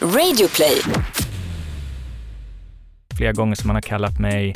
[0.00, 0.82] Radioplay.
[3.16, 4.54] Flera gånger som man har kallat mig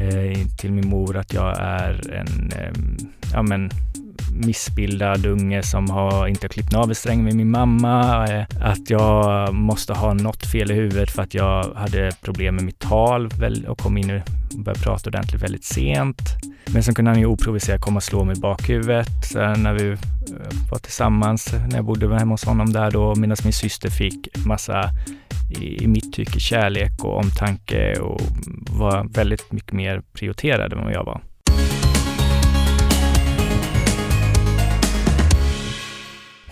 [0.00, 2.72] eh, till min mor att jag är en eh,
[3.32, 3.70] ja, men,
[4.32, 8.26] missbildad unge som har inte klippt navelsträng med min mamma.
[8.28, 12.64] Eh, att jag måste ha något fel i huvudet för att jag hade problem med
[12.64, 13.30] mitt tal
[13.68, 14.20] och kom in och
[14.58, 16.22] började prata ordentligt väldigt sent.
[16.72, 19.96] Men sen kunde han ju oprovocerat komma och slå mig i bakhuvudet när vi eh,
[20.70, 24.90] var tillsammans, när jag bodde hemma hos honom där då, medan min syster fick massa
[25.58, 28.20] i mitt tycke kärlek och omtanke och
[28.70, 31.20] var väldigt mycket mer prioriterad än vad jag var.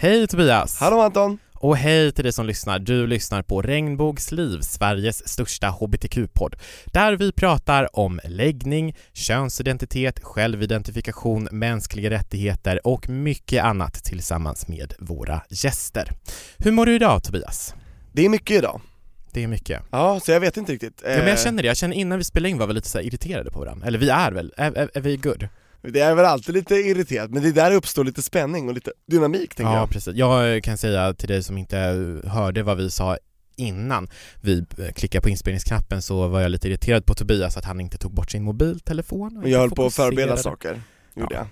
[0.00, 0.80] Hej Tobias!
[0.80, 1.38] Hallå Anton!
[1.54, 2.78] Och hej till dig som lyssnar.
[2.78, 6.56] Du lyssnar på Regnbågsliv, Sveriges största hbtq-podd,
[6.86, 15.42] där vi pratar om läggning, könsidentitet, självidentifikation, mänskliga rättigheter och mycket annat tillsammans med våra
[15.48, 16.12] gäster.
[16.58, 17.74] Hur mår du idag Tobias?
[18.12, 18.80] Det är mycket idag.
[19.32, 19.82] Det är mycket.
[19.90, 21.02] Ja, så jag vet inte riktigt.
[21.04, 21.68] Ja, men jag känner det.
[21.68, 23.86] Jag känner innan vi spelade in var vi lite så irriterade på varandra.
[23.86, 24.52] Eller vi är väl?
[24.56, 25.48] Är, är, är vi good?
[25.82, 28.92] Det är väl alltid lite irriterat, men det är där uppstår lite spänning och lite
[29.06, 29.82] dynamik tänker ja, jag.
[29.82, 30.14] Ja precis.
[30.14, 31.76] Jag kan säga till dig som inte
[32.24, 33.16] hörde vad vi sa
[33.56, 34.08] innan
[34.40, 38.12] vi klickade på inspelningsknappen så var jag lite irriterad på Tobias att han inte tog
[38.12, 40.80] bort sin mobiltelefon och Jag höll på att förbereda saker,
[41.14, 41.40] gjorde ja.
[41.40, 41.46] jag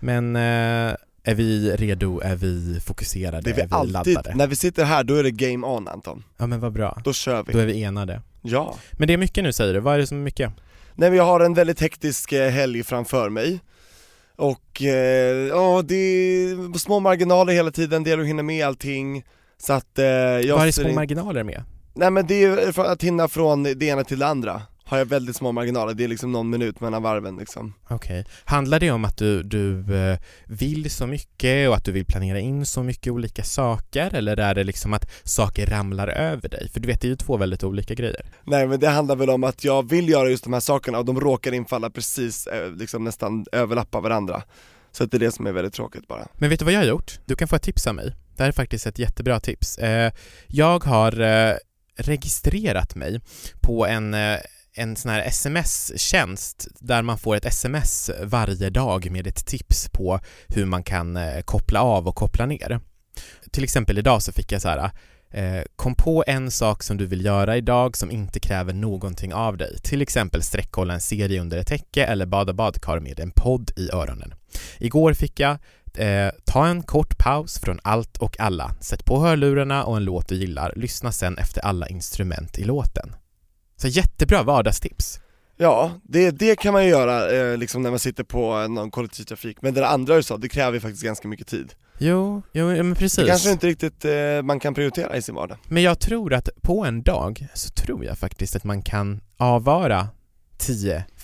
[0.00, 2.20] Men eh, är vi redo?
[2.20, 3.40] Är vi fokuserade?
[3.40, 4.34] Det är vi, är vi alltid, laddade?
[4.34, 7.12] när vi sitter här då är det game on Anton Ja men vad bra Då
[7.12, 9.94] kör vi Då är vi enade Ja Men det är mycket nu säger du, vad
[9.94, 10.52] är det som är mycket?
[11.00, 13.60] Nej men jag har en väldigt hektisk eh, helg framför mig.
[14.36, 19.24] Och eh, ja, det är små marginaler hela tiden, det gäller att hinna med allting.
[19.58, 20.94] Så att eh, jag Vad är små in...
[20.94, 21.64] marginaler med?
[21.94, 25.36] Nej men det är att hinna från det ena till det andra har jag väldigt
[25.36, 27.74] små marginaler, det är liksom någon minut mellan varven liksom.
[27.88, 28.32] Okej, okay.
[28.44, 32.40] handlar det om att du, du eh, vill så mycket och att du vill planera
[32.40, 36.70] in så mycket olika saker eller är det liksom att saker ramlar över dig?
[36.72, 38.26] För du vet, det är ju två väldigt olika grejer.
[38.44, 41.04] Nej men det handlar väl om att jag vill göra just de här sakerna och
[41.04, 44.42] de råkar infalla precis, eh, liksom nästan överlappa varandra.
[44.92, 46.28] Så att det är det som är väldigt tråkigt bara.
[46.34, 47.18] Men vet du vad jag har gjort?
[47.26, 48.14] Du kan få ett tips av mig.
[48.36, 49.78] Det här är faktiskt ett jättebra tips.
[50.46, 51.12] Jag har
[51.96, 53.20] registrerat mig
[53.60, 54.14] på en
[54.74, 60.20] en sån här sms-tjänst där man får ett sms varje dag med ett tips på
[60.48, 62.80] hur man kan eh, koppla av och koppla ner.
[63.50, 64.90] Till exempel idag så fick jag så här
[65.30, 69.56] eh, Kom på en sak som du vill göra idag som inte kräver någonting av
[69.56, 69.78] dig.
[69.82, 73.90] Till exempel sträckkolla en serie under ett täcke eller bada badkar med en podd i
[73.92, 74.34] öronen.
[74.78, 75.58] Igår fick jag
[75.96, 78.74] eh, ta en kort paus från allt och alla.
[78.80, 80.72] Sätt på hörlurarna och en låt du gillar.
[80.76, 83.14] Lyssna sen efter alla instrument i låten.
[83.80, 85.20] Så jättebra vardagstips.
[85.56, 89.62] Ja, det, det kan man ju göra eh, liksom när man sitter på någon kollektivtrafik,
[89.62, 91.74] men det andra du sa, det kräver ju faktiskt ganska mycket tid.
[91.98, 93.18] Jo, jo men precis.
[93.18, 95.58] Det kanske inte riktigt eh, man kan prioritera i sin vardag.
[95.68, 100.08] Men jag tror att på en dag så tror jag faktiskt att man kan avvara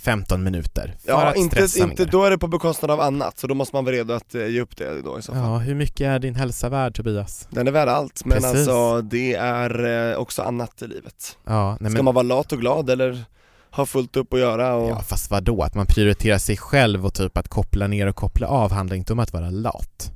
[0.06, 2.10] 10-15 minuter för Ja, att inte, inte mer.
[2.10, 4.46] då är det på bekostnad av annat, så då måste man vara redo att eh,
[4.46, 7.48] ge upp det då i så fall Ja, hur mycket är din hälsa värd Tobias?
[7.50, 8.58] Den är värd allt, men Precis.
[8.58, 12.04] alltså det är eh, också annat i livet Ja, nej, Ska men...
[12.04, 13.24] man vara lat och glad eller
[13.70, 14.90] ha fullt upp att göra och...
[14.90, 15.62] Ja, fast vadå?
[15.62, 19.12] Att man prioriterar sig själv och typ att koppla ner och koppla av handlar inte
[19.12, 20.12] om att vara lat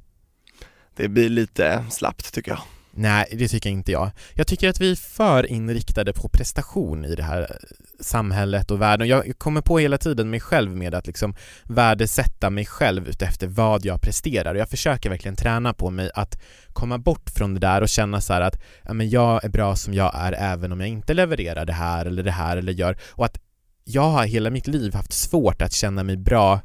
[0.97, 2.61] Det blir lite slappt tycker jag
[2.93, 4.11] Nej, det tycker inte jag.
[4.35, 7.59] Jag tycker att vi är för inriktade på prestation i det här
[8.01, 9.09] samhället och världen.
[9.09, 11.35] Jag kommer på hela tiden mig själv med att liksom
[11.65, 14.55] värdesätta mig själv utefter vad jag presterar.
[14.55, 16.41] Och jag försöker verkligen träna på mig att
[16.73, 19.95] komma bort från det där och känna så att ja, men jag är bra som
[19.95, 22.99] jag är även om jag inte levererar det här eller det här eller gör.
[23.11, 23.41] Och att
[23.85, 26.61] jag har hela mitt liv haft svårt att känna mig bra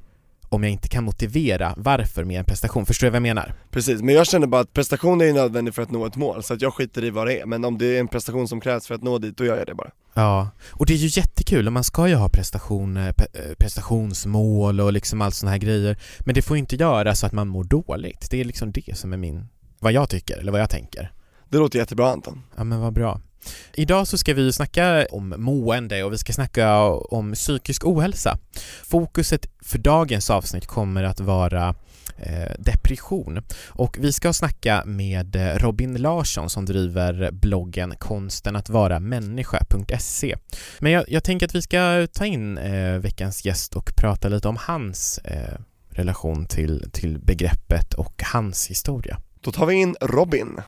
[0.49, 3.53] om jag inte kan motivera varför med en prestation, förstår du vad jag menar?
[3.71, 6.53] Precis, men jag känner bara att prestation är nödvändig för att nå ett mål, så
[6.53, 8.87] att jag skiter i vad det är, men om det är en prestation som krävs
[8.87, 9.91] för att nå dit, då gör jag det bara.
[10.17, 13.13] Ja, och det är ju jättekul och man ska ju ha prestation, eh,
[13.57, 15.97] prestationsmål och liksom allt såna här grejer.
[16.19, 19.13] Men det får inte göra så att man mår dåligt, det är liksom det som
[19.13, 19.47] är min,
[19.79, 21.11] vad jag tycker, eller vad jag tänker.
[21.49, 22.43] Det låter jättebra Anton.
[22.57, 23.21] Ja men vad bra.
[23.73, 28.37] Idag så ska vi snacka om mående och vi ska snacka om psykisk ohälsa.
[28.83, 31.75] Fokuset för dagens avsnitt kommer att vara eh,
[32.57, 40.35] depression och vi ska snacka med Robin Larsson som driver bloggen konsten att vara människa.se.
[40.79, 44.47] Men jag, jag, tänker att vi ska ta in eh, veckans gäst och prata lite
[44.47, 45.59] om hans eh,
[45.89, 49.17] relation till, till begreppet och hans historia.
[49.41, 50.61] Då tar vi in Robin.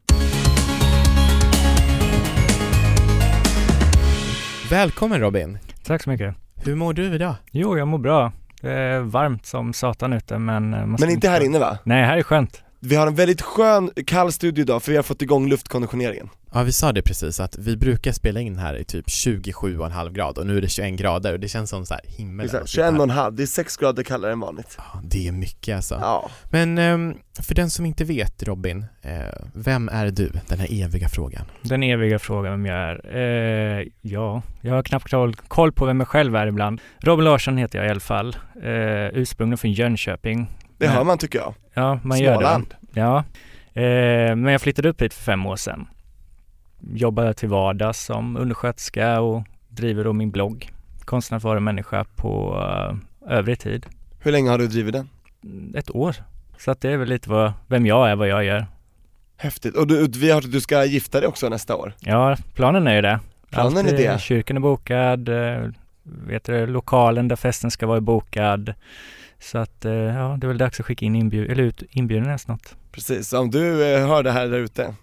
[4.69, 5.57] Välkommen Robin!
[5.83, 6.35] Tack så mycket.
[6.55, 7.35] Hur mår du idag?
[7.51, 8.31] Jo, jag mår bra.
[8.61, 10.69] Det är varmt som satan ute men...
[10.69, 11.77] Men inte här inne va?
[11.83, 12.63] Nej, här är skönt.
[12.79, 16.29] Vi har en väldigt skön, kall studio idag för vi har fått igång luftkonditioneringen.
[16.53, 20.37] Ja, vi sa det precis att vi brukar spela in här i typ 27,5 grad
[20.37, 22.45] och nu är det 21 grader och det känns som så här himmel.
[22.45, 24.77] Exakt, 21,5, det är 6 grader kallare än vanligt.
[24.77, 25.95] Ja, det är mycket alltså.
[26.01, 26.29] Ja.
[26.51, 29.11] Men ehm, för den som inte vet Robin, eh,
[29.53, 30.31] vem är du?
[30.47, 31.45] Den här eviga frågan.
[31.61, 33.15] Den eviga frågan vem jag är.
[33.79, 36.81] Eh, ja, jag har knappt koll, koll på vem jag själv är ibland.
[36.99, 38.37] Robin Larsson heter jag i alla fall.
[38.63, 40.47] Eh, ursprungligen från Jönköping.
[40.77, 41.53] Det Men- hör man tycker jag.
[41.73, 42.37] Ja, man gör det.
[42.37, 42.73] Småland.
[42.93, 43.17] Ja.
[43.81, 45.87] Eh, men jag flyttade upp hit för fem år sedan.
[46.93, 50.71] Jobbade till vardags som undersköterska och driver då min blogg.
[51.05, 52.97] Konstnär för människa på uh,
[53.37, 53.85] övrig tid.
[54.19, 55.09] Hur länge har du drivit den?
[55.75, 56.15] Ett år.
[56.57, 58.65] Så att det är väl lite vad, vem jag är, vad jag gör.
[59.37, 59.75] Häftigt.
[59.75, 61.93] Och du, vi har hört att du ska gifta dig också nästa år.
[61.99, 63.19] Ja, planen är ju det.
[63.49, 64.21] Planen är Allt, det.
[64.21, 65.69] Kyrkan är bokad, eh,
[66.03, 68.73] vet du, lokalen där festen ska vara bokad.
[69.39, 72.39] Så att eh, ja, det är väl dags att skicka in inbjud eller ut inbjudan
[72.39, 72.75] snart.
[72.91, 74.95] Precis, om du eh, hör det här där ute,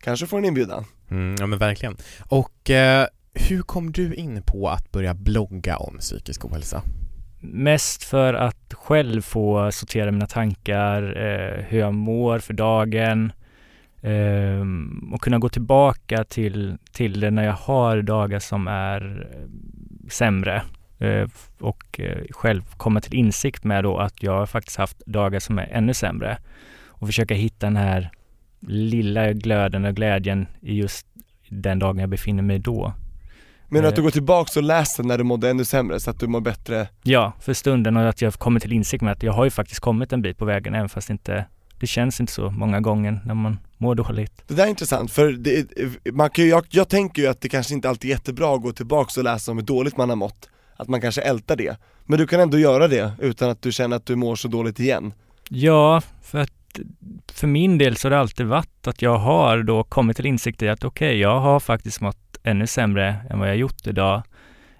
[0.00, 0.84] kanske får en inbjudan.
[1.10, 1.96] Mm, ja men verkligen.
[2.28, 6.82] Och eh, hur kom du in på att börja blogga om psykisk ohälsa?
[7.40, 13.32] Mest för att själv få sortera mina tankar, eh, hur jag mår för dagen
[14.00, 14.66] eh,
[15.14, 19.48] och kunna gå tillbaka till, till det när jag har dagar som är eh,
[20.08, 20.62] sämre
[21.60, 25.58] och eh, själv komma till insikt med då att jag har faktiskt haft dagar som
[25.58, 26.38] är ännu sämre
[26.86, 28.10] och försöka hitta den här
[28.60, 31.06] lilla glöden och glädjen i just
[31.48, 32.92] den dagen jag befinner mig då.
[33.68, 33.88] Men Eh.
[33.88, 36.40] att du går tillbaks och läser när du mådde ännu sämre så att du mår
[36.40, 39.50] bättre Ja, för stunden och att jag kommer till insikt med att jag har ju
[39.50, 41.44] faktiskt kommit en bit på vägen även fast inte
[41.80, 44.42] det känns inte så många gånger när man mår dåligt.
[44.46, 45.66] Det där är intressant, för det,
[46.12, 48.72] man kan jag, jag tänker ju att det kanske inte alltid är jättebra att gå
[48.72, 50.48] tillbaks och läsa om hur dåligt man har mått
[50.82, 53.96] att man kanske ältar det, men du kan ändå göra det utan att du känner
[53.96, 55.12] att du mår så dåligt igen
[55.48, 56.80] Ja, för att
[57.32, 60.62] för min del så har det alltid varit att jag har då kommit till insikt
[60.62, 64.22] i att okej, jag har faktiskt mått ännu sämre än vad jag gjort idag.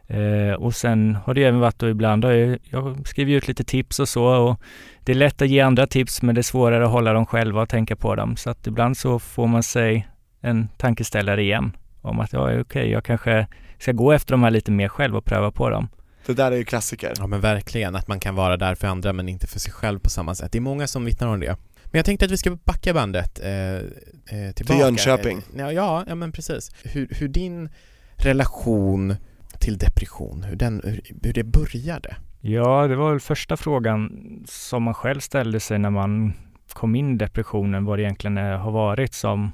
[0.06, 3.64] Eh, och sen har det även varit då ibland, har jag, jag skriver ut lite
[3.64, 4.60] tips och så och
[5.00, 7.62] det är lätt att ge andra tips men det är svårare att hålla dem själva
[7.62, 8.36] och tänka på dem.
[8.36, 10.08] Så att ibland så får man sig
[10.40, 13.46] en tankeställare igen om att ja, okej, jag kanske
[13.82, 15.88] ska gå efter de här lite mer själv och pröva på dem.
[16.26, 19.12] Det där är ju klassiker Ja men verkligen, att man kan vara där för andra
[19.12, 20.52] men inte för sig själv på samma sätt.
[20.52, 21.56] Det är många som vittnar om det.
[21.84, 24.80] Men jag tänkte att vi ska backa bandet eh, eh, tillbaka.
[24.80, 25.38] Jönköping.
[25.38, 26.70] Eh, Ja, ja, ja men precis.
[26.84, 27.68] Hur, hur din
[28.16, 29.16] relation
[29.58, 32.16] till depression, hur, den, hur, hur det började?
[32.40, 34.10] Ja, det var väl första frågan
[34.48, 36.32] som man själv ställde sig när man
[36.72, 39.52] kom in i depressionen, vad det egentligen är- har varit som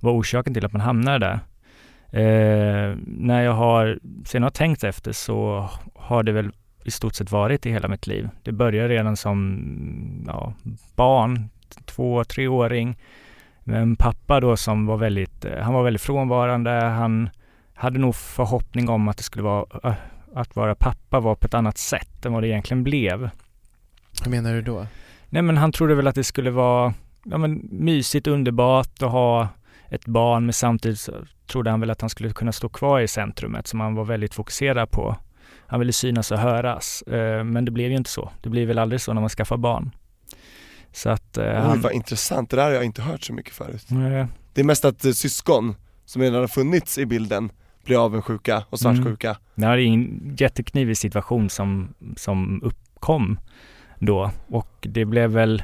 [0.00, 1.40] var orsaken till att man hamnade där.
[2.12, 6.50] Eh, när jag har, sen har tänkt efter så har det väl
[6.84, 8.28] i stort sett varit i hela mitt liv.
[8.42, 10.54] Det började redan som ja,
[10.96, 11.48] barn,
[11.84, 12.98] två, treåring.
[13.64, 16.70] med en pappa då som var väldigt, eh, han var väldigt frånvarande.
[16.70, 17.30] Han
[17.74, 19.96] hade nog förhoppning om att det skulle vara
[20.34, 23.30] att vara pappa var på ett annat sätt än vad det egentligen blev.
[24.24, 24.86] Hur menar du då?
[25.28, 26.94] Nej men han trodde väl att det skulle vara
[27.24, 29.48] ja, men, mysigt, underbart att ha
[29.90, 31.08] ett barn men samtidigt
[31.52, 34.34] trodde han väl att han skulle kunna stå kvar i centrumet som han var väldigt
[34.34, 35.16] fokuserad på.
[35.66, 37.02] Han ville synas och höras.
[37.02, 38.30] Eh, men det blev ju inte så.
[38.42, 39.90] Det blir väl aldrig så när man skaffar barn.
[40.92, 43.86] Så att eh, Oj vad intressant, det där har jag inte hört så mycket förut.
[43.90, 47.52] Eh, Det är mest att eh, syskon som redan har funnits i bilden
[47.84, 49.36] blir avundsjuka och svartsjuka.
[49.54, 53.40] Det här är en jätteknivig situation som, som uppkom
[53.98, 54.30] då.
[54.48, 55.62] Och det blev väl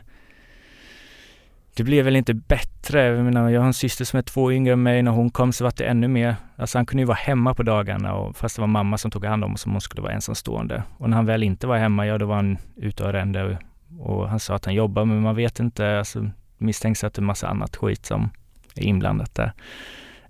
[1.79, 3.03] det blev väl inte bättre.
[3.03, 5.03] Jag menar, jag har en syster som är två yngre än mig.
[5.03, 6.37] När hon kom så var det ännu mer.
[6.57, 9.25] Alltså han kunde ju vara hemma på dagarna och fast det var mamma som tog
[9.25, 10.83] hand om som hon skulle vara ensamstående.
[10.97, 13.57] Och när han väl inte var hemma, ja då var han ute och rände och,
[13.99, 15.99] och han sa att han jobbar men man vet inte.
[15.99, 18.31] Alltså misstänks att det är massa annat skit som
[18.75, 19.53] är inblandat där.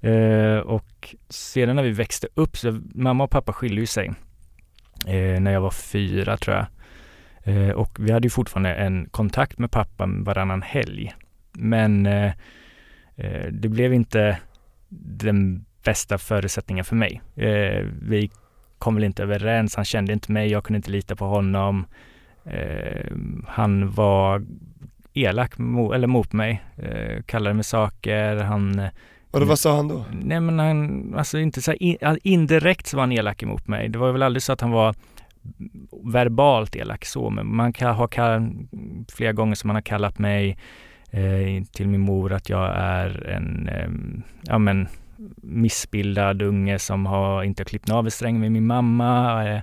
[0.01, 4.07] Eh, och sedan när vi växte upp så mamma och pappa skilde ju sig
[5.07, 6.67] eh, när jag var fyra tror jag.
[7.43, 11.15] Eh, och vi hade ju fortfarande en kontakt med pappa varannan helg.
[11.59, 12.33] Men eh,
[13.17, 14.39] eh, det blev inte
[14.89, 17.23] den bästa förutsättningen för mig.
[17.37, 18.31] Eh, vi
[18.79, 21.87] kom väl inte överens, han kände inte mig, jag kunde inte lita på honom.
[22.45, 23.13] Eh,
[23.47, 24.47] han var
[25.15, 28.81] elak mo- eller mot mig, eh, kallade mig saker, han
[29.31, 30.05] Och då, vad sa han då?
[30.13, 33.89] Nej men han, alltså inte så in, indirekt så var han elak emot mig.
[33.89, 34.95] Det var väl aldrig så att han var
[36.05, 38.09] verbalt elak så, men man kan ha
[39.13, 40.57] flera gånger som han har kallat mig eh,
[41.73, 43.89] till min mor att jag är en, eh,
[44.43, 44.89] ja men
[45.43, 49.45] missbildad unge som har inte klippt navelsträngen med min mamma.
[49.49, 49.61] Eh,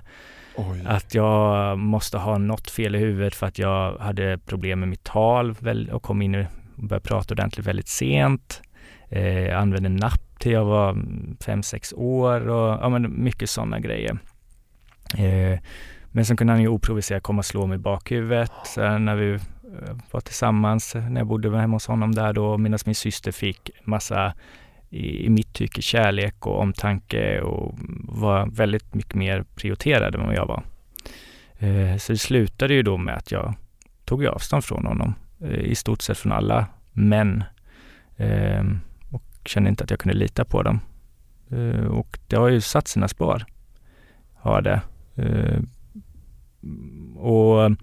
[0.56, 0.84] Oj.
[0.86, 5.04] Att jag måste ha något fel i huvudet för att jag hade problem med mitt
[5.04, 5.56] tal
[5.92, 8.62] och kom in och började prata ordentligt väldigt sent.
[9.08, 10.96] Eh, använde napp till jag var
[11.44, 14.18] fem sex år och ja, men mycket sådana grejer.
[15.18, 15.58] Eh,
[16.12, 19.40] men sen kunde han ju oprovocerat komma och slå mig i bakhuvudet när vi eh,
[19.82, 23.70] Eh, var tillsammans, när jag bodde hemma hos honom där då, medan min syster fick
[23.84, 24.34] massa
[24.90, 27.78] i, i mitt tycke kärlek och omtanke och
[28.08, 30.62] var väldigt mycket mer prioriterad än vad jag var.
[31.58, 33.54] Eh, så det slutade ju då med att jag
[34.04, 37.44] tog avstånd från honom, eh, i stort sett från alla män.
[38.16, 38.64] Eh,
[39.10, 40.80] och kände inte att jag kunde lita på dem.
[41.50, 43.44] Eh, och det har ju satt sina spår,
[44.34, 44.80] har det.
[45.14, 45.60] Eh,
[47.16, 47.76] och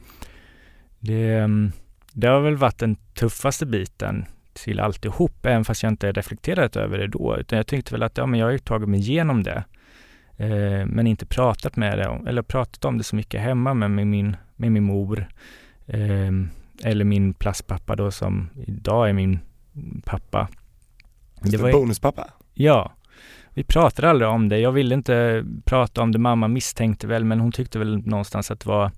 [1.00, 1.72] det, ehm,
[2.13, 6.98] det har väl varit den tuffaste biten till alltihop, även fast jag inte reflekterat över
[6.98, 7.38] det då.
[7.38, 9.63] Utan jag tänkte väl att ja, men jag har ju tagit mig igenom det,
[10.38, 14.08] eh, men inte pratat med det, eller pratat om det så mycket hemma med, med,
[14.08, 15.27] min, med min mor.
[15.88, 16.32] Eh,
[16.84, 19.39] eller min plastpappa då som idag är min
[20.03, 20.48] pappa.
[21.41, 22.27] Det var bonuspappa.
[22.53, 22.91] Ja,
[23.53, 24.60] vi pratade aldrig om det.
[24.60, 26.20] Jag ville inte prata om det.
[26.20, 28.91] Mamma misstänkte väl, men hon tyckte väl någonstans att det var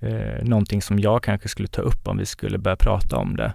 [0.00, 3.52] eh, någonting som jag kanske skulle ta upp om vi skulle börja prata om det.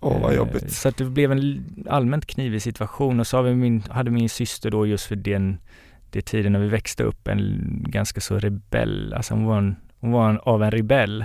[0.00, 0.72] Åh vad Eh, jobbigt.
[0.72, 4.86] Så att det blev en allmänt knivig situation och så min, hade min syster då
[4.86, 5.58] just för den,
[6.10, 10.10] det tiden när vi växte upp en ganska så rebell, alltså hon var, en, hon
[10.12, 11.24] var en, av en rebell.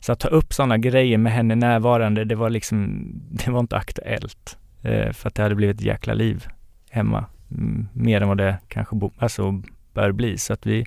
[0.00, 3.76] Så att ta upp sådana grejer med henne närvarande, det var liksom, det var inte
[3.76, 4.58] aktuellt.
[4.82, 6.46] Eh, för att det hade blivit ett jäkla liv
[6.90, 7.24] hemma.
[7.50, 9.62] Mm, mer än vad det kanske bo, alltså
[9.94, 10.38] bör bli.
[10.38, 10.86] Så att vi,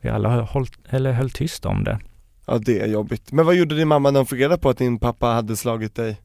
[0.00, 1.98] vi alla höll, eller höll tyst om det.
[2.46, 3.32] Ja det är jobbigt.
[3.32, 5.94] Men vad gjorde din mamma när hon fick reda på att din pappa hade slagit
[5.94, 6.20] dig?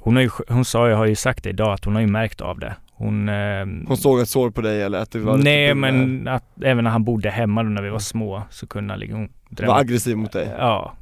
[0.00, 2.06] Hon, har ju, hon sa, jag har ju sagt det idag, att hon har ju
[2.06, 2.76] märkt av det.
[2.96, 5.92] Hon, eh, Hon såg ett sår på dig eller att det var Nej, buller?
[5.92, 9.00] men att även när han bodde hemma då när vi var små så kunde han
[9.00, 10.48] liksom var aggressiv mot dig?
[10.58, 10.92] Ja.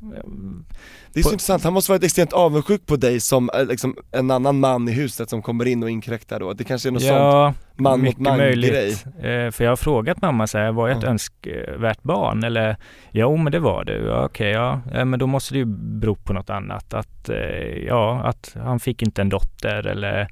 [1.13, 3.97] Det är så På- intressant, han måste varit extremt avundsjuk på dig som eh, liksom,
[4.13, 6.53] en annan man i huset som kommer in och inkräktar då.
[6.53, 8.47] Det kanske är något sånt Ja, man mot man grej.
[8.49, 9.05] möjligt.
[9.17, 11.09] Eh, för jag har frågat mamma så här, var jag ett Ja.
[11.11, 12.45] önskvärt barn?
[12.45, 12.77] Eller,
[13.11, 13.97] jo men det var det.
[13.99, 14.81] Ja, Okej, ja.
[14.95, 15.65] Eh, Men då måste det ju
[16.01, 16.95] bero på något annat.
[16.95, 17.37] Att, eh,
[17.87, 20.27] ja, att han fick inte en dotter eller eh,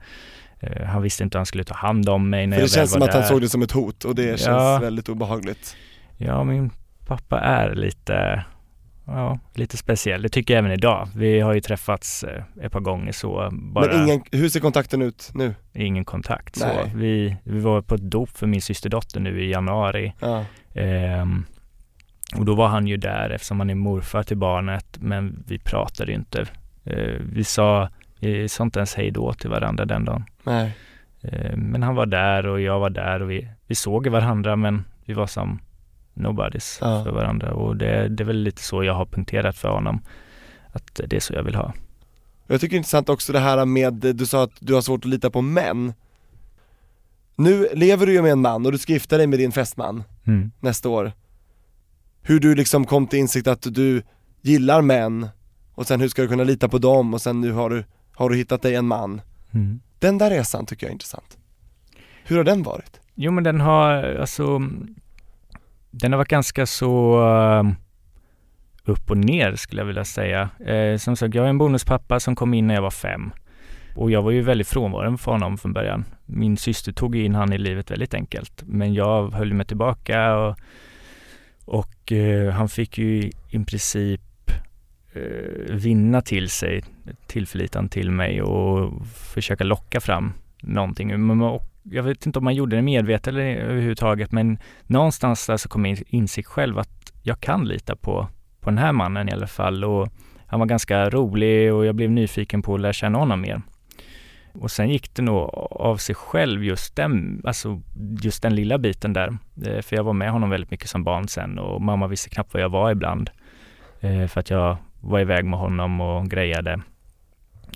[0.87, 2.75] han visste inte hur han skulle ta hand om mig när För det jag väl
[2.75, 3.29] känns som var att han där.
[3.29, 4.79] såg det som ett hot och det känns Ja.
[4.83, 5.77] väldigt obehagligt.
[6.17, 6.71] Ja, min
[7.07, 8.45] pappa är lite,
[9.07, 10.23] ja, lite speciell.
[10.23, 11.09] Det tycker jag även idag.
[11.17, 15.03] Vi har ju träffats eh, ett par gånger så bara Men ingen, hur ser kontakten
[15.03, 15.55] ut nu?
[15.73, 16.57] ingen kontakt.
[16.57, 20.15] Så vi, vi var på ett dop för min systerdotter nu i januari.
[20.21, 20.45] Ja.
[20.75, 21.45] Ehm,
[22.37, 26.11] och då var han ju där eftersom han är morfar till barnet, men vi pratade
[26.13, 26.47] ju inte.
[26.85, 27.89] Eh, vi sa,
[28.19, 30.25] vi sa inte ens hej då till varandra den dagen.
[30.45, 30.77] Nej.
[31.21, 34.85] Eh, men han var där och jag var där och vi, vi såg varandra men
[35.05, 35.61] vi var som
[36.15, 37.05] nobodies Ja.
[37.05, 40.03] för varandra och det, det är väl lite så jag har punkterat för honom.
[40.73, 41.73] Att det är så jag vill ha.
[42.47, 45.05] Jag tycker det är intressant också det här med, du sa att du har svårt
[45.05, 45.93] att lita på män.
[47.37, 50.03] Nu lever du ju med en man och du ska gifta dig med din fästman
[50.27, 50.51] Mm.
[50.61, 51.13] nästa år.
[52.23, 54.03] Hur du liksom kom till insikt att du
[54.41, 55.29] gillar män
[55.75, 58.31] och sen hur ska du kunna lita på dem och sen nu har du, har
[58.31, 59.21] du hittat dig en man.
[59.51, 59.81] Mm.
[60.01, 61.39] Den där resan tycker jag är intressant.
[62.25, 63.01] Hur har den varit?
[63.15, 64.59] Jo men den har alltså
[65.91, 67.77] Den har varit ganska så um,
[68.85, 70.51] upp och ner skulle jag vilja säga.
[70.67, 73.31] Eh, som sagt, jag är en bonuspappa som kom in när jag var fem.
[73.97, 76.05] Och jag var ju väldigt frånvarande för honom från början.
[76.27, 78.63] Min syster tog in han i livet väldigt enkelt.
[78.67, 80.59] Men jag höll mig tillbaka och,
[81.65, 84.51] och eh, han fick ju i, i princip
[85.13, 86.85] eh, vinna till sig
[87.31, 90.33] tillförlitan till mig och försöka locka fram
[90.63, 91.27] någonting.
[91.27, 95.69] Men jag vet inte om man gjorde det medvetet eller överhuvudtaget, men någonstans där så
[95.69, 98.29] kom jag in- insikt själv att jag kan lita på,
[98.61, 99.85] på den här mannen i alla fall.
[99.85, 100.09] Och
[100.47, 103.63] han var ganska rolig och jag blev nyfiken på att lära känna honom mer.
[104.53, 105.37] Och sen gick det nog
[105.71, 107.83] av sig själv just den, alltså
[108.23, 109.39] just den lilla biten där.
[109.67, 112.55] Eh, för jag var med honom väldigt mycket som barn sen och mamma visste knappt
[112.55, 113.31] var jag var ibland.
[114.01, 116.81] Eh, för att jag var iväg med honom och grejade.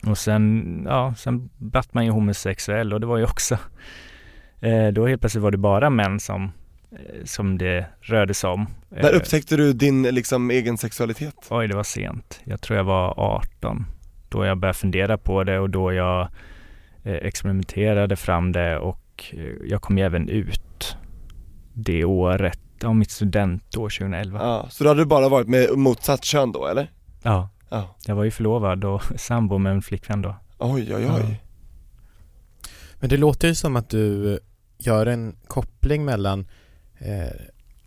[0.07, 3.59] Och sen, ja, sen vart man ju homosexuell och det var ju också
[4.61, 6.53] eh, Då helt plötsligt var det bara män som,
[6.93, 8.67] eh, som det rörde sig om.
[8.89, 11.35] När Eh, upptäckte du din liksom egen sexualitet?
[11.51, 12.41] Oj, det var sent.
[12.45, 13.87] Jag tror jag var 18
[14.29, 16.29] då jag började fundera på det och då jag
[17.03, 20.97] eh, experimenterade fram det och eh, jag kom ju även ut
[21.73, 24.39] det året, ja mitt studentår 2011.
[24.43, 26.91] Ja, så då hade du bara varit med motsatt kön då eller?
[27.23, 27.97] Ja, Ja.
[28.07, 30.37] jag var ju förlovad och sambo med en flickvän då.
[30.59, 31.41] Oj oj oj.
[32.95, 34.39] Men det låter ju som att du
[34.79, 36.49] gör en koppling mellan
[36.99, 37.33] eh,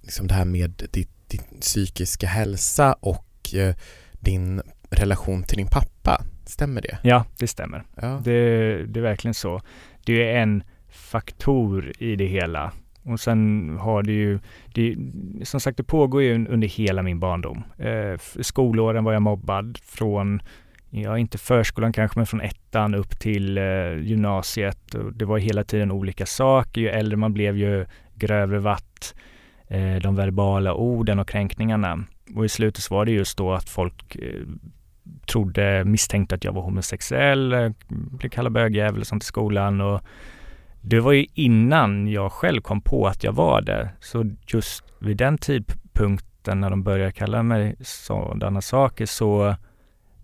[0.02, 3.76] liksom det här med ditt, din psykiska hälsa och eh,
[4.12, 6.24] din relation till din pappa.
[6.46, 6.98] Stämmer det?
[7.04, 7.84] Ja, det stämmer.
[7.96, 8.22] Ja.
[8.24, 8.32] Det,
[8.86, 9.62] det är verkligen så.
[10.06, 12.74] Det är en faktor i det hela.
[13.08, 14.40] Och sen har det ju,
[14.74, 14.98] det,
[15.44, 17.64] som sagt det pågår ju under hela min barndom.
[17.78, 20.42] Eh, skolåren var jag mobbad från,
[20.90, 24.94] ja inte förskolan kanske, men från ettan upp till eh, gymnasiet.
[24.94, 26.82] Och det var hela tiden olika saker.
[26.82, 27.86] Ju äldre man blev ju
[28.16, 29.16] grövre vatt
[29.68, 32.04] eh, de verbala orden och kränkningarna.
[32.36, 34.42] Och i slutet så var det just då att folk eh,
[35.32, 39.82] trodde, misstänkte att jag var homosexuell, eh, blev kallad bögjävel och sånt i skolan.
[39.82, 40.02] Och
[40.90, 43.90] det var ju innan jag själv kom på att jag var det.
[44.00, 49.56] Så just vid den tidpunkten när de började kalla mig sådana saker så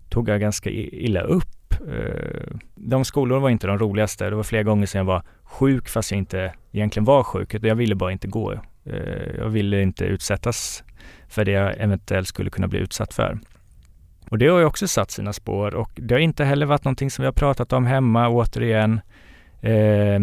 [0.08, 1.74] tog jag ganska illa upp.
[1.88, 4.30] Eh, de skolorna var inte de roligaste.
[4.30, 7.54] Det var flera gånger sedan jag var sjuk fast jag inte egentligen var sjuk.
[7.54, 8.52] Jag ville bara inte gå.
[8.84, 10.84] Eh, jag ville inte utsättas
[11.28, 13.38] för det jag eventuellt skulle kunna bli utsatt för.
[14.30, 17.10] Och det har ju också satt sina spår och det har inte heller varit någonting
[17.10, 19.00] som vi har pratat om hemma återigen.
[19.60, 20.20] Eh,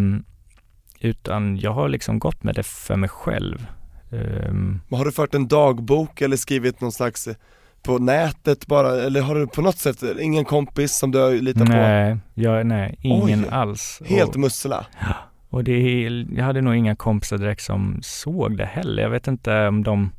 [1.01, 3.67] utan jag har liksom gått med det för mig själv.
[4.09, 7.35] Um, har du fört en dagbok eller skrivit någon slags eh,
[7.83, 11.71] på nätet bara, eller har du på något sätt ingen kompis som du litar på?
[11.71, 14.01] Nej, jag, nej ingen Oj, alls.
[14.05, 14.85] Helt och, mussla?
[14.99, 15.15] Ja,
[15.49, 19.03] och det, jag hade nog inga kompisar direkt som såg det heller.
[19.03, 20.11] Jag vet inte om de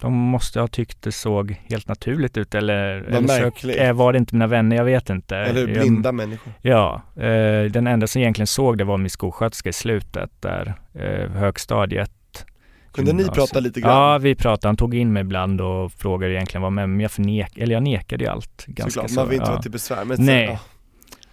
[0.00, 4.18] de måste ha tyckt det såg helt naturligt ut eller, eller så, äh, var det
[4.18, 5.36] inte mina vänner, jag vet inte.
[5.36, 6.52] Eller blinda jag, människor.
[6.62, 11.30] Ja, eh, den enda som egentligen såg det var min skolsköterska i slutet där, eh,
[11.30, 12.10] högstadiet.
[12.92, 13.90] Kunde ni prata lite grann?
[13.92, 14.68] Ja, vi pratade.
[14.68, 17.82] Han tog in mig ibland och frågade egentligen vad med men jag förnek, eller jag
[17.82, 18.64] nekade ju allt.
[18.66, 19.52] Ganska Såklart, man vill inte ja.
[19.52, 20.04] vara till besvär.
[20.04, 20.58] Men Nej.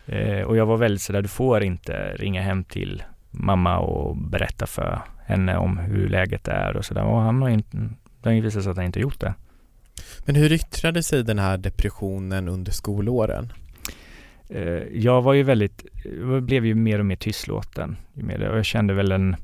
[0.06, 0.18] Så, ja.
[0.18, 4.68] eh, och jag var väldigt sådär, du får inte ringa hem till mamma och berätta
[4.68, 7.04] för henne om hur läget är och sådär.
[7.04, 7.78] Och han har inte,
[8.24, 9.34] det har visat sig att han inte gjort det.
[10.26, 13.54] Men hur yttrade sig den här depressionen under skolåren?
[14.50, 15.86] Eh, jag var ju väldigt,
[16.22, 17.98] jag blev ju mer och mer tystlåten.
[18.16, 19.36] Och jag kände väl en,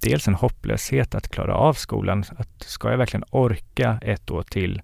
[0.00, 2.24] dels en hopplöshet att klara av skolan.
[2.36, 4.82] Att ska jag verkligen orka ett år till?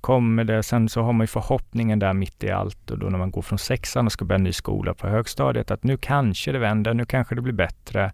[0.00, 3.18] Kommer det, sen så har man ju förhoppningen där mitt i allt och då när
[3.18, 6.58] man går från sexan och ska börja ny skola på högstadiet att nu kanske det
[6.58, 8.12] vänder, nu kanske det blir bättre.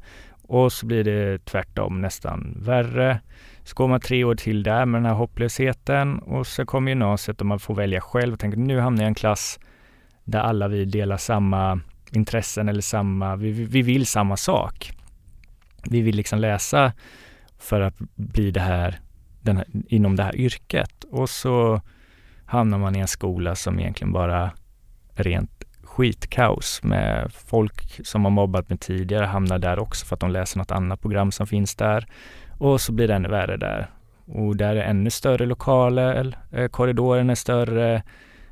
[0.49, 3.21] Och så blir det tvärtom nästan värre.
[3.67, 7.41] Så går man tre år till där med den här hopplösheten och så kommer gymnasiet
[7.41, 9.61] och man får välja själv och tänker nu hamnar jag i en klass
[10.25, 14.93] där alla vi delar samma intressen eller samma, vi, vi vill samma sak.
[15.85, 16.93] Vi vill liksom läsa
[17.59, 19.01] för att bli det här,
[19.47, 21.81] här, inom det här yrket och så
[22.45, 24.51] hamnar man i en skola som egentligen bara
[25.17, 30.21] är rent skitkaos med folk som har mobbat mig tidigare hamnar där också för att
[30.21, 32.07] de läser något annat program som finns där.
[32.59, 33.91] Och så blir det ännu värre där.
[34.27, 38.03] Och där är ännu större lokaler, eh, korridoren är större,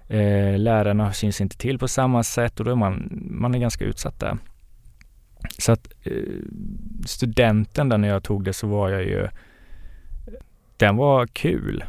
[0.09, 3.85] eh, lärarna syns inte till på samma sätt och då är man, man är ganska
[3.85, 4.39] utsatt där.
[5.59, 6.13] Så att eh,
[7.07, 9.29] studenten där när jag tog det så var jag ju,
[10.77, 11.85] den var kul,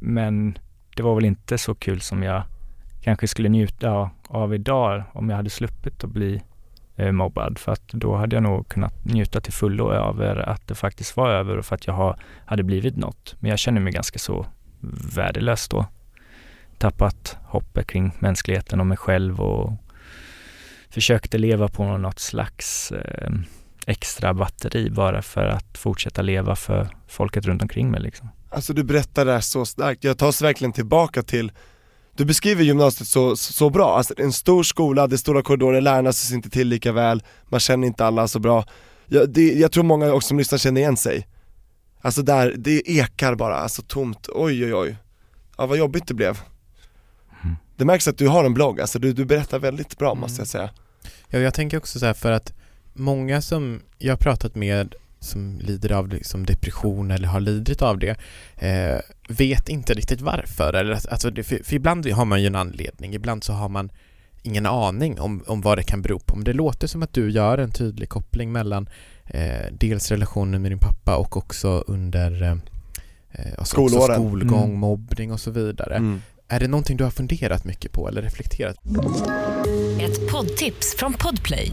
[0.00, 0.58] men
[0.96, 2.42] det var väl inte så kul som jag
[3.02, 6.42] kanske skulle njuta av idag om jag hade sluppit att bli
[6.96, 10.74] Eh, mobbad för att då hade jag nog kunnat njuta till fullo över att det
[10.74, 13.36] faktiskt var över och för att jag har, hade blivit något.
[13.40, 14.46] Men jag känner mig ganska så
[15.14, 15.86] värdelös då.
[16.78, 19.72] Tappat hoppet kring mänskligheten och mig själv och
[20.90, 23.30] försökte leva på något slags eh,
[23.86, 28.28] extra batteri bara för att fortsätta leva för folket runt omkring mig liksom.
[28.50, 31.52] Alltså du berättar det här så starkt, jag tar oss verkligen tillbaka till
[32.16, 36.12] du beskriver gymnasiet så, så, bra, alltså en stor skola, det är stora korridorer, lärarna
[36.12, 38.64] syns inte till lika väl, man känner inte alla så bra.
[39.06, 41.28] Jag, det, jag tror många också som lyssnar känner igen sig.
[42.00, 44.96] Alltså där, det ekar bara, alltså tomt, oj oj oj.
[45.56, 46.40] Ja vad jobbigt det blev.
[47.42, 47.56] Mm.
[47.76, 50.20] Det märks att du har en blogg, alltså du, du berättar väldigt bra mm.
[50.20, 50.70] måste jag säga.
[51.28, 52.52] Ja, jag tänker också så för att
[52.92, 57.98] många som jag har pratat med som lider av liksom depression eller har lidit av
[57.98, 58.16] det
[58.56, 60.72] eh, vet inte riktigt varför.
[60.72, 63.90] Eller, alltså, för, för, ibland har man ju en anledning, ibland så har man
[64.42, 66.36] ingen aning om, om vad det kan bero på.
[66.36, 68.88] Men det låter som att du gör en tydlig koppling mellan
[69.24, 74.16] eh, dels relationen med din pappa och också under eh, alltså Skolåren.
[74.16, 74.78] skolgång, mm.
[74.78, 75.96] mobbning och så vidare.
[75.96, 76.22] Mm.
[76.48, 78.76] Är det någonting du har funderat mycket på eller reflekterat?
[80.00, 81.72] Ett poddtips från Podplay.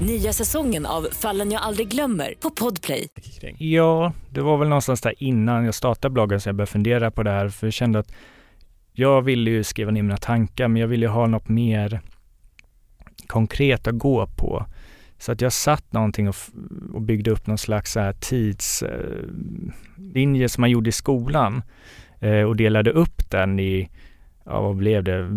[0.00, 3.08] Nya säsongen av Fallen jag aldrig glömmer på Podplay.
[3.58, 7.22] Ja, det var väl någonstans där innan jag startade bloggen som jag började fundera på
[7.22, 8.12] det här, för jag kände att
[8.92, 12.00] jag ville ju skriva ner mina tankar, men jag ville ju ha något mer
[13.26, 14.66] konkret att gå på.
[15.18, 16.36] Så att jag satt någonting och,
[16.94, 18.84] och byggde upp någon slags så här tidslinje
[20.44, 21.62] eh, som man gjorde i skolan
[22.20, 23.90] eh, och delade upp den i,
[24.44, 25.30] ja vad blev det,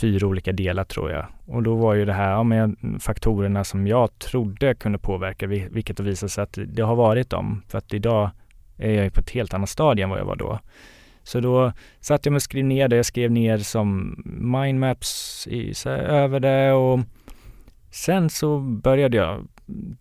[0.00, 1.26] fyra olika delar tror jag.
[1.46, 5.96] Och då var ju det här, ja, men faktorerna som jag trodde kunde påverka, vilket
[5.96, 7.62] det visade sig att det har varit dem.
[7.68, 8.30] För att idag
[8.76, 10.58] är jag på ett helt annat stadie än vad jag var då.
[11.22, 12.96] Så då satt jag mig och skrev ner det.
[12.96, 17.00] Jag skrev ner som mindmaps i, så här, över det och
[17.90, 19.48] sen så började jag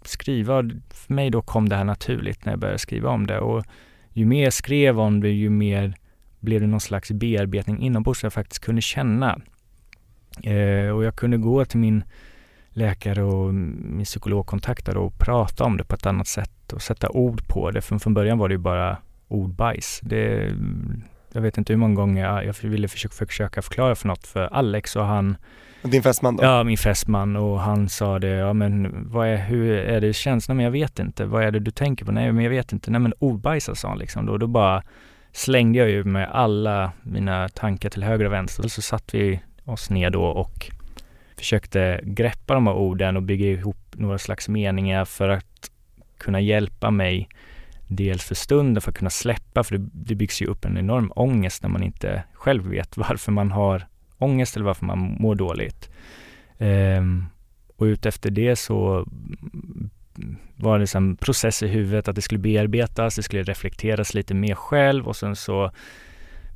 [0.02, 0.64] skriva.
[0.90, 3.66] För mig då kom det här naturligt när jag började skriva om det och
[4.10, 5.94] ju mer jag skrev om det, ju mer
[6.40, 9.42] blev det någon slags bearbetning inombords jag faktiskt kunde känna.
[10.44, 12.04] Eh, och jag kunde gå till min
[12.70, 17.48] läkare och min psykologkontaktare och prata om det på ett annat sätt och sätta ord
[17.48, 17.82] på det.
[17.82, 20.00] För från början var det ju bara ordbajs.
[20.04, 20.54] Det,
[21.34, 24.96] jag vet inte hur många gånger jag ville försöka, försöka förklara för något för Alex
[24.96, 25.38] och han
[25.92, 26.44] din fästman då?
[26.44, 30.48] Ja, min fästman och han sa det, ja men vad är, hur är det känns?
[30.48, 32.12] Nej men jag vet inte, vad är det du tänker på?
[32.12, 34.84] Nej men jag vet inte, nej men ordbajsa sa han liksom då, då bara
[35.32, 39.42] slängde jag ju med alla mina tankar till höger och vänster och så satt vi
[39.66, 40.72] oss ner då och
[41.38, 45.72] försökte greppa de här orden och bygga ihop några slags meningar för att
[46.18, 47.30] kunna hjälpa mig
[47.88, 51.12] dels för stunden för att kunna släppa, för det, det byggs ju upp en enorm
[51.16, 55.90] ångest när man inte själv vet varför man har ångest eller varför man mår dåligt.
[56.58, 57.26] Um,
[57.78, 59.08] och utefter det så
[60.56, 64.56] var det en process i huvudet att det skulle bearbetas, det skulle reflekteras lite mer
[64.56, 65.72] själv och sen så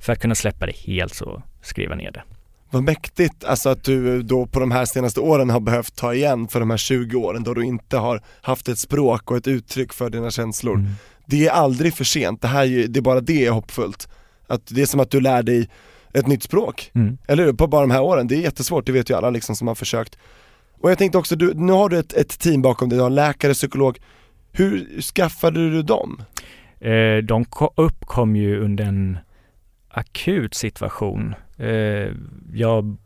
[0.01, 2.23] för att kunna släppa det helt så skriva ner det.
[2.71, 6.47] Vad mäktigt, alltså att du då på de här senaste åren har behövt ta igen
[6.47, 9.93] för de här 20 åren då du inte har haft ett språk och ett uttryck
[9.93, 10.75] för dina känslor.
[10.75, 10.91] Mm.
[11.25, 14.10] Det är aldrig för sent, det här det är bara det är hoppfullt.
[14.47, 15.69] Att det är som att du lär dig
[16.13, 17.17] ett nytt språk, mm.
[17.27, 17.53] eller hur?
[17.53, 19.75] På bara de här åren, det är jättesvårt, det vet ju alla liksom som har
[19.75, 20.17] försökt.
[20.82, 23.10] Och jag tänkte också, du, nu har du ett, ett team bakom dig, du har
[23.10, 23.99] en läkare, psykolog.
[24.51, 26.21] Hur skaffade du dem?
[26.79, 29.17] Eh, de uppkom ju under en
[29.89, 31.36] akut situation.
[31.58, 32.12] Eh,
[32.54, 32.97] jag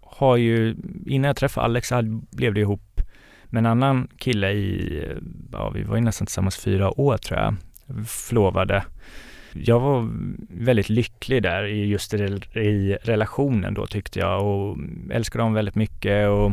[0.00, 1.92] har ju, innan jag träffade Alex
[2.30, 3.00] blev det ihop
[3.44, 5.16] med en annan kille i, eh,
[5.52, 7.54] ja vi var ju nästan tillsammans fyra år tror jag,
[8.06, 8.84] förlovade.
[9.52, 10.08] Jag var
[10.48, 14.76] väldigt lycklig där i just i relationen då tyckte jag och
[15.10, 16.52] älskade dem väldigt mycket och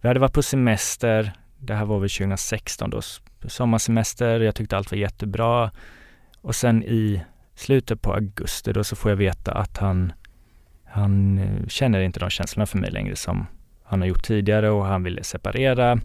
[0.00, 3.00] vi hade varit på semester, det här var väl 2016 då,
[3.48, 5.70] sommarsemester, jag tyckte allt var jättebra
[6.40, 7.22] och sen i
[7.56, 10.12] slutet på augusti då så får jag veta att han,
[10.84, 13.46] han eh, känner inte de känslorna för mig längre som
[13.84, 16.00] han har gjort tidigare och han ville separera.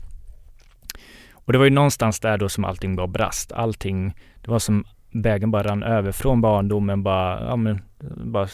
[1.34, 3.52] Och det var ju någonstans där då som allting bara brast.
[3.52, 7.82] Allting, det var som vägen bara rann över från barndomen bara, ja men,
[8.16, 8.48] bara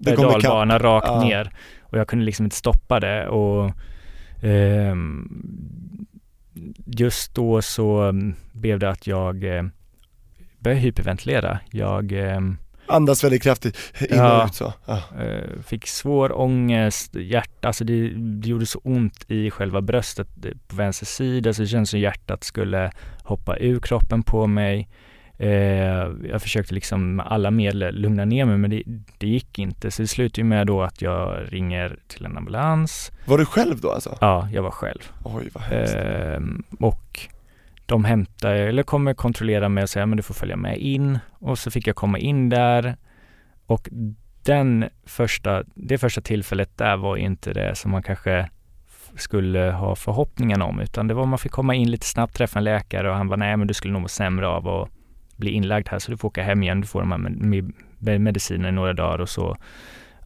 [0.00, 1.20] dalbana rakt ja.
[1.20, 1.50] ner.
[1.80, 3.64] Och jag kunde liksom inte stoppa det och
[4.44, 4.96] eh,
[6.86, 9.64] just då så mm, blev det att jag eh,
[10.58, 11.60] började hyperventilera.
[11.70, 12.40] Jag eh,
[12.88, 13.78] Andas väldigt kraftigt
[14.10, 14.72] in och ut så.
[14.86, 15.02] Ja.
[15.20, 20.50] Eh, fick svår ångest, hjärta, alltså det, det, gjorde så ont i själva bröstet eh,
[20.66, 22.92] på vänster sida så det kändes som hjärtat skulle
[23.22, 24.88] hoppa ur kroppen på mig.
[25.38, 28.82] Eh, jag försökte liksom med alla medel lugna ner mig men det,
[29.18, 33.12] det gick inte så det slutade med då att jag ringer till en ambulans.
[33.24, 34.18] Var du själv då alltså?
[34.20, 35.12] Ja, jag var själv.
[35.24, 35.94] Oj vad hemskt.
[35.94, 36.40] Eh,
[36.86, 37.28] och
[37.88, 41.18] de hämtar, eller kommer kontrollera mig och säga men du får följa med in.
[41.32, 42.96] Och så fick jag komma in där
[43.66, 43.88] och
[44.42, 48.48] den första, det första tillfället där var inte det som man kanske
[49.16, 52.64] skulle ha förhoppningen om utan det var man fick komma in lite snabbt, träffa en
[52.64, 54.88] läkare och han var nej men du skulle nog må sämre av att
[55.36, 58.72] bli inlagd här så du får åka hem igen, du får de här medicinerna i
[58.72, 59.56] några dagar och så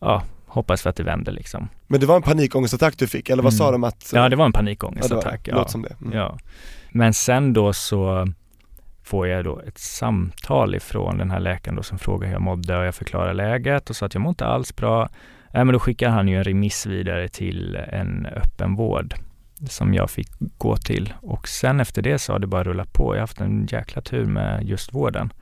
[0.01, 1.69] ja, hoppas vi att det vänder liksom.
[1.87, 3.59] Men det var en panikångestattack du fick eller vad mm.
[3.59, 4.11] sa de att?
[4.15, 5.41] Ja det var en panikångestattack.
[5.45, 5.69] Ja, det var, ja.
[5.69, 5.97] som det.
[6.01, 6.19] Mm.
[6.19, 6.39] ja.
[6.95, 8.27] Men sen då så
[9.03, 12.79] får jag då ett samtal ifrån den här läkaren då som frågar hur jag mådde
[12.79, 15.03] och jag förklarar läget och sa att jag mår inte alls bra.
[15.53, 19.15] Äh, men då skickar han ju en remiss vidare till en öppenvård
[19.69, 20.29] som jag fick
[20.59, 23.15] gå till och sen efter det så har det bara rullat på.
[23.15, 25.33] Jag har haft en jäkla tur med just vården.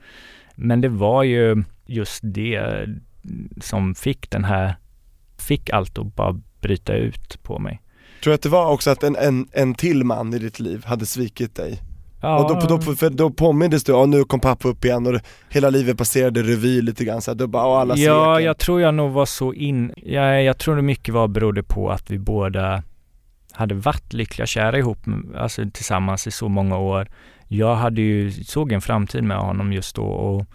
[0.55, 2.85] Men det var ju just det
[3.61, 4.75] som fick den här,
[5.37, 7.81] fick allt att bara bryta ut på mig.
[8.23, 10.85] Tror du att det var också att en, en, en till man i ditt liv
[10.85, 11.81] hade svikit dig?
[12.21, 15.21] Ja, Och då, då, för då påmindes du, ja nu kom pappa upp igen och
[15.49, 18.45] hela livet passerade revy lite grann så du bara, ja alla Ja, svek.
[18.45, 19.93] jag tror jag nog var så in...
[19.95, 22.83] Jag, jag tror det mycket var berodde på att vi båda
[23.51, 24.97] hade varit lyckliga kära ihop,
[25.37, 27.07] alltså tillsammans i så många år.
[27.47, 30.45] Jag hade ju, såg en framtid med honom just då och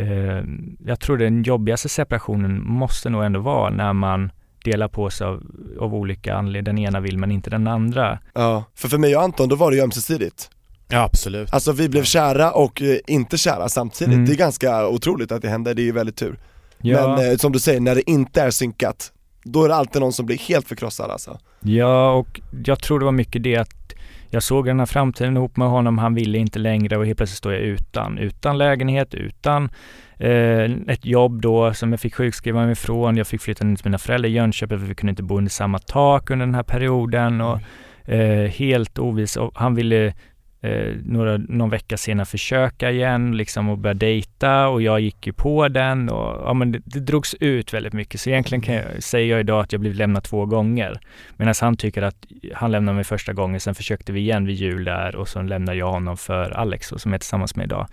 [0.00, 0.44] eh,
[0.86, 4.30] jag tror den jobbigaste separationen måste nog ändå vara när man
[4.64, 5.42] delar på sig av,
[5.80, 6.62] av olika anledningar.
[6.62, 8.18] Den ena vill men inte den andra.
[8.34, 10.50] Ja, för för mig och Anton då var det ju ömsesidigt.
[10.88, 11.54] Ja, absolut.
[11.54, 14.14] Alltså vi blev kära och eh, inte kära samtidigt.
[14.14, 14.26] Mm.
[14.26, 16.38] Det är ganska otroligt att det hände, det är ju väldigt tur.
[16.78, 19.12] Ja, Men eh, som du säger, när det inte är synkat,
[19.44, 21.38] då är det alltid någon som blir helt förkrossad alltså.
[21.60, 23.92] ja, och jag tror det var mycket det att
[24.30, 27.38] jag såg den här framtiden ihop med honom, han ville inte längre och helt plötsligt
[27.38, 28.18] står jag utan.
[28.18, 29.70] Utan lägenhet, utan
[30.18, 33.16] eh, ett jobb då som jag fick sjukskriva mig ifrån.
[33.16, 35.50] Jag fick flytta ner till mina föräldrar i Jönköping för vi kunde inte bo under
[35.50, 37.60] samma tak under den här perioden och
[38.04, 39.36] eh, helt ovis.
[39.36, 40.14] Och han ville
[40.60, 45.32] eh, några, någon vecka senare försöka igen liksom och börja dejta och jag gick ju
[45.32, 49.02] på den och ja men det, det drogs ut väldigt mycket så egentligen kan jag,
[49.02, 51.00] säger jag idag att jag blivit lämnad två gånger
[51.36, 54.84] medan han tycker att han lämnade mig första gången sen försökte vi igen vid jul
[54.84, 57.86] där och så lämnade jag honom för Alex som är tillsammans med idag.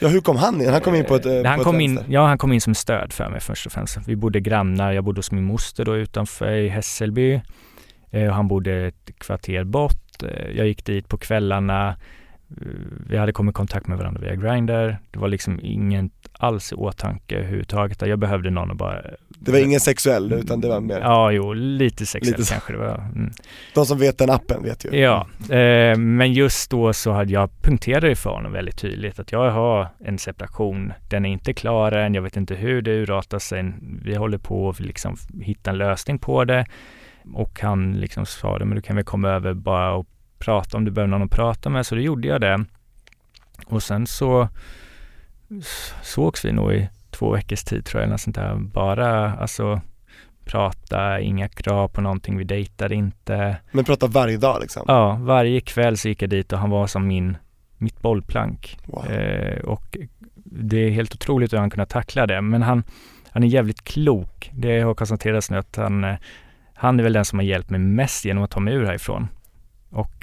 [0.00, 0.68] Ja hur kom han in?
[0.68, 2.00] Han kom in på ett, eh, Eh, han på kom ett in.
[2.08, 3.98] Ja, han kom in som stöd för mig först och främst.
[4.06, 7.40] Vi bodde grannar, jag bodde hos min moster då utanför i Hässelby
[8.10, 10.01] eh, och han bodde ett kvarter bort.
[10.24, 11.88] Eh, Jag gick dit på kvällarna.
[11.88, 12.66] Eh,
[13.08, 14.96] Vi hade kommit i kontakt med varandra via Grindr.
[15.10, 18.02] Det var liksom inget alls i åtanke överhuvudtaget.
[18.02, 19.00] Jag behövde någon att bara...
[19.28, 22.78] Det var ingen sexuell utan det var mer, Ja, jo, lite sexuellt Lite kanske det
[22.78, 22.94] var.
[23.14, 23.30] Mm.
[23.74, 24.96] de som vet den appen vet ju.
[24.98, 29.32] Ja, eh, men just då så hade jag punkterat det för honom väldigt tydligt att
[29.32, 30.92] jag har en separation.
[31.10, 33.72] Den är inte klar än, jag vet inte hur det urartar sig.
[34.04, 36.66] Vi håller på att liksom hitta en lösning på det.
[37.34, 40.06] Och han liksom sa det, men du kan väl komma över bara och
[40.44, 41.86] prata om du behöver någon att prata med.
[41.86, 42.64] Så då gjorde jag det.
[43.66, 44.48] Och sen så
[46.02, 48.54] sågs vi nog i två veckors tid tror jag, eller något sånt där.
[48.54, 49.80] Bara alltså
[50.44, 53.56] prata, inga krav på någonting, vi dejtade inte.
[53.72, 54.84] Men pratar varje dag liksom.
[54.88, 57.36] Ja, varje kväll så gick jag dit och han var som min,
[57.78, 58.78] mitt bollplank.
[58.86, 59.10] Wow.
[59.10, 59.96] Eh, och
[60.44, 62.40] det är helt otroligt hur han kunnat tackla det.
[62.40, 62.82] Men han,
[63.30, 64.50] han är jävligt klok.
[64.54, 66.16] Det har konstaterats nu att han, eh,
[66.74, 69.28] han är väl den som har hjälpt mig mest genom att ta mig ur härifrån.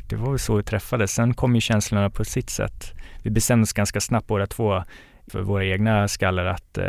[0.10, 1.12] Det var väl så vi träffades.
[1.12, 2.94] Sen kom ju känslorna på sitt sätt.
[3.24, 4.84] Vi bestämde oss ganska snabbt båda två
[5.28, 6.84] för våra egna skallar att eh,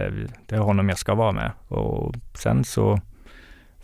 [0.46, 1.52] det är honom jag ska vara med.
[1.68, 3.00] Och sen så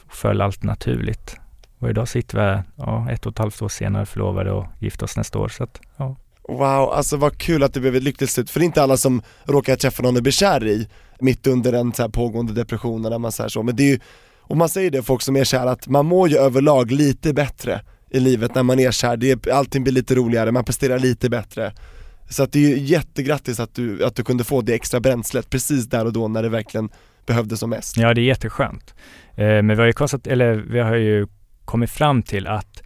[0.08, 1.36] föll allt naturligt.
[1.78, 5.16] Och idag sitter vi ja, ett och ett halvt år senare förlovade och gifta oss
[5.16, 5.48] nästa år.
[5.48, 6.16] Så att, ja.
[6.48, 8.96] Wow, alltså vad kul att det blev ett lyckligt slut, för det är inte alla
[8.96, 10.88] som råkar träffa någon de blir kär i
[11.20, 13.98] mitt under en så här pågående depression eller man säger så, men det är ju,
[14.40, 17.80] och man säger det folk som är kära, att man mår ju överlag lite bättre
[18.10, 21.30] i livet när man är kär, det är, allting blir lite roligare, man presterar lite
[21.30, 21.72] bättre
[22.28, 25.50] Så att det är ju jättegrattis att du, att du kunde få det extra bränslet
[25.50, 26.88] precis där och då när det verkligen
[27.26, 28.94] behövdes som mest ja, det är jätteskönt.
[29.34, 31.26] Eh, men vi har ju konstat, eller vi har ju
[31.64, 32.82] kommit fram till att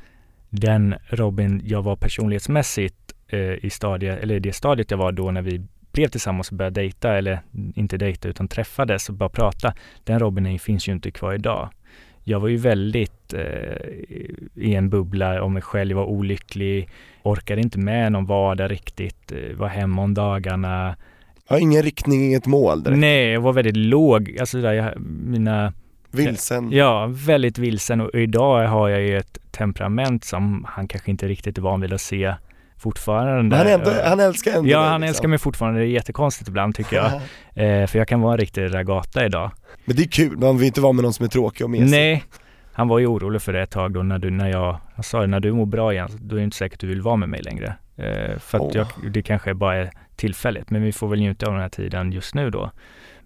[0.50, 5.42] den Robin jag var personlighetsmässigt eh, i stadiet, eller det stadiet jag var då när
[5.42, 7.40] vi blev tillsammans och började dejta, eller
[7.74, 9.74] inte dejta utan träffades och bara prata.
[10.04, 11.70] Den Robinen finns ju inte kvar idag.
[12.24, 13.42] Jag var ju väldigt eh,
[14.54, 16.88] i en bubbla om mig själv, jag var olycklig,
[17.22, 20.96] orkade inte med någon vardag riktigt, eh, var hemma om dagarna.
[21.48, 23.00] Jag har ingen riktning, inget mål direkt.
[23.00, 25.72] Nej, jag var väldigt låg, alltså där jag, mina
[26.11, 26.72] vilsen.
[26.72, 28.00] Ja, väldigt vilsen.
[28.00, 31.92] Och idag har jag ju ett temperament som han kanske inte riktigt är van vid
[31.92, 32.35] att se
[32.80, 33.56] fortfarande.
[33.56, 35.08] Han, ändå, han älskar ändå Ja, dig, han liksom.
[35.08, 35.80] älskar mig fortfarande.
[35.80, 37.12] Det är jättekonstigt ibland tycker jag.
[37.82, 39.50] eh, för jag kan vara en riktig ragata idag.
[39.84, 41.90] Men det är kul, man vill inte vara med någon som är tråkig och mesig
[41.90, 42.24] Nej,
[42.72, 45.20] han var ju orolig för det ett tag då när du, när jag, han sa
[45.20, 47.16] det, när du mår bra igen, då är det inte säkert att du vill vara
[47.16, 47.74] med mig längre.
[47.96, 48.70] Eh, för att Åh.
[48.74, 52.12] jag, det kanske bara är tillfälligt, men vi får väl njuta av den här tiden
[52.12, 52.70] just nu då.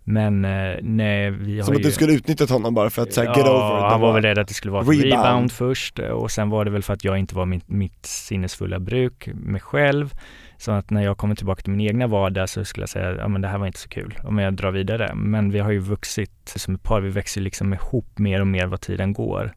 [0.07, 1.79] Men eh, nej, vi har Som ju...
[1.81, 4.13] att du skulle utnyttjat honom bara för att säga get Ja, over it han var
[4.13, 5.05] väl rädd att det skulle vara Rebound.
[5.05, 5.53] rebound.
[5.53, 8.79] först eh, och sen var det väl för att jag inte var mitt, mitt sinnesfulla
[8.79, 10.15] bruk med själv.
[10.59, 13.29] Så att när jag kommer tillbaka till min egna vardag så skulle jag säga, ja
[13.29, 15.15] men det här var inte så kul om jag drar vidare.
[15.15, 18.67] Men vi har ju vuxit som ett par, vi växer liksom ihop mer och mer
[18.67, 19.55] vad tiden går.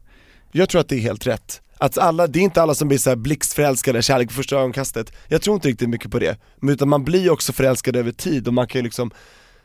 [0.52, 1.62] Jag tror att det är helt rätt.
[1.78, 5.12] Att alla, det är inte alla som blir så här blixtförälskade, kärlek på första ögonkastet.
[5.28, 6.38] Jag tror inte riktigt mycket på det.
[6.56, 9.10] Men utan man blir också förälskad över tid och man kan ju liksom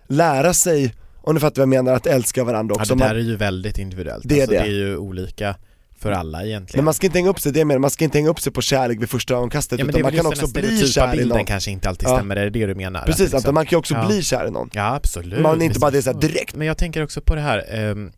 [0.08, 2.96] lära sig, om du fattar vad jag menar, att älska varandra Ja, också.
[2.96, 4.24] det där är ju väldigt individuellt.
[4.28, 4.60] Det är alltså, det.
[4.64, 5.56] det är ju olika
[6.00, 6.78] för alla egentligen.
[6.82, 8.40] men man ska inte hänga upp sig, det jag menar, man ska inte hänga upp
[8.42, 11.26] sig på kärlek vid första ögonkastet ja, utan är man kan också bli kär i
[11.26, 11.46] någon.
[11.46, 12.16] kanske inte alltid Ja.
[12.16, 13.00] stämmer, är det det du menar?
[13.00, 14.08] Att Precis, att liksom- man kan ju också Ja.
[14.08, 14.70] bli kär i någon.
[14.74, 15.40] Ja absolut.
[15.42, 16.28] Man är inte bara det Visst så här så.
[16.28, 16.56] direkt.
[16.56, 18.12] Men jag tänker också på det här ehm,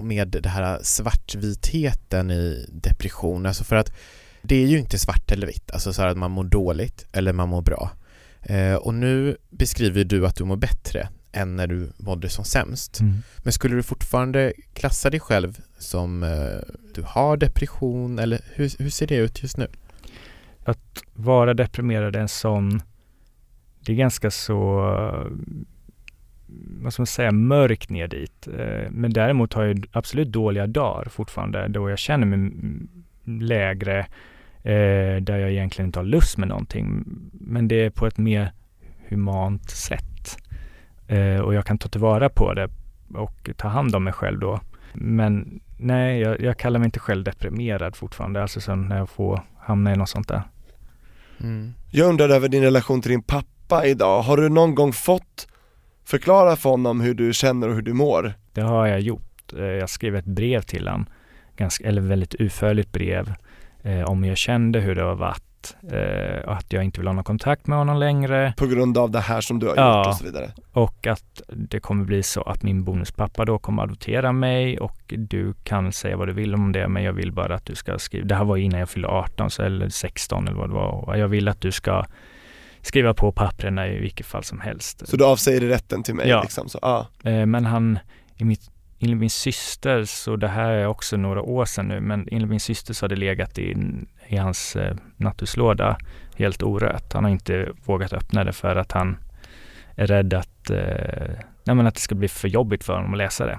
[0.00, 3.92] med det här svartvitheten i depression, alltså för att
[4.42, 7.48] det är ju inte svart eller vitt, alltså så att man mår dåligt eller man
[7.48, 7.90] mår bra.
[8.42, 13.00] Eh, och nu beskriver du att du mår bättre än när du mådde som sämst.
[13.00, 13.14] Mm.
[13.38, 18.90] Men skulle du fortfarande klassa dig själv som eh, du har depression eller hur, hur
[18.90, 19.66] ser det ut just nu?
[20.64, 22.82] Att vara deprimerad är en sån,
[23.80, 24.80] det är ganska så,
[26.80, 28.48] vad ska man säga, mörkt ner dit.
[28.58, 32.52] Eh, Men däremot har jag absolut dåliga dagar fortfarande då jag känner mig
[33.24, 33.98] lägre,
[34.62, 37.04] eh, där jag egentligen inte har lust med någonting.
[37.32, 38.52] Men det är på ett mer
[39.08, 40.13] humant sätt.
[41.08, 42.68] Eh, Och jag kan ta tillvara på det
[43.14, 44.60] och ta hand om mig själv då.
[44.92, 49.40] Men nej, jag, jag kallar mig inte själv deprimerad fortfarande, alltså sen när jag får
[49.58, 50.42] hamna i något sånt där.
[51.40, 51.74] Mm.
[51.90, 55.48] Jag undrar över din relation till din pappa idag, har du någon gång fått
[56.04, 58.34] förklara för honom hur du känner och hur du mår?
[58.52, 59.52] Det har jag gjort.
[59.58, 61.06] Eh, Jag skrev ett brev till honom,
[61.56, 63.34] ganska, eller väldigt utförligt brev,
[63.82, 65.42] eh, om jag kände, hur det har varit,
[65.92, 69.10] eh, och att jag inte vill ha någon kontakt med honom längre På grund av
[69.10, 69.98] det här som du har Ja.
[69.98, 73.82] gjort och så vidare och att det kommer bli så att min bonuspappa då kommer
[73.82, 77.54] adoptera mig och du kan säga vad du vill om det men jag vill bara
[77.54, 80.58] att du ska skriva, det här var innan jag fyllde 18 så, eller 16 eller
[80.58, 82.04] vad det var, och jag vill att du ska
[82.82, 85.08] skriva på papperna i vilket fall som helst.
[85.08, 86.42] Så du avsäger rätten till mig Ja.
[86.42, 87.06] liksom, så, ja.
[87.24, 87.98] Eh, Men han,
[88.36, 88.70] i mitt,
[89.04, 92.60] enligt min syster, så det här är också några år sedan nu, men enligt min
[92.60, 93.76] syster så har det legat i,
[94.28, 95.96] i hans eh, nattduksslåda
[96.36, 97.12] helt orört.
[97.12, 99.16] Han har inte vågat öppna det för att han
[99.96, 103.18] är rädd att, eh, nej men att det ska bli för jobbigt för honom att
[103.18, 103.58] läsa det.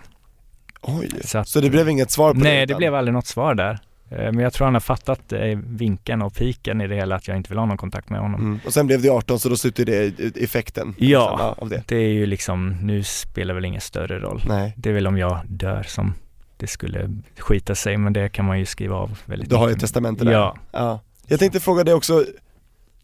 [0.82, 2.44] Oj, Så, att, så det blev inget svar på det?
[2.44, 3.80] Nej, det blev aldrig något svar där.
[4.10, 7.28] Eh, Men jag tror han har fattat eh, vinkeln och piken i det hela, att
[7.28, 8.42] jag inte vill ha någon kontakt med honom.
[8.42, 8.60] mm.
[8.66, 11.30] Och sen blev det 18 så då slutade det effekten Ja.
[11.32, 11.84] liksom, av det?
[11.88, 14.44] Det är ju liksom, nu spelar väl ingen större roll.
[14.48, 16.14] Nej, Det är väl om jag dör som
[16.58, 19.74] det skulle skita sig, men det kan man ju skriva av väldigt du har ju
[19.74, 20.56] ett testamente där Ja.
[20.72, 21.00] ja.
[21.28, 22.26] Jag tänkte fråga dig också,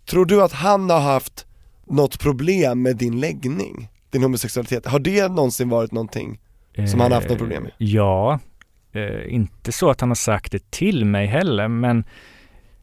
[0.10, 1.46] tror du att han har haft
[1.88, 3.90] något problem med din läggning?
[4.10, 4.86] Din homosexualitet?
[4.86, 6.40] Har det någonsin varit någonting?
[6.92, 7.70] Som han har haft något problem med?
[7.72, 8.40] Eh, Ja,
[8.94, 12.04] eh, inte så att han har sagt det till mig heller, men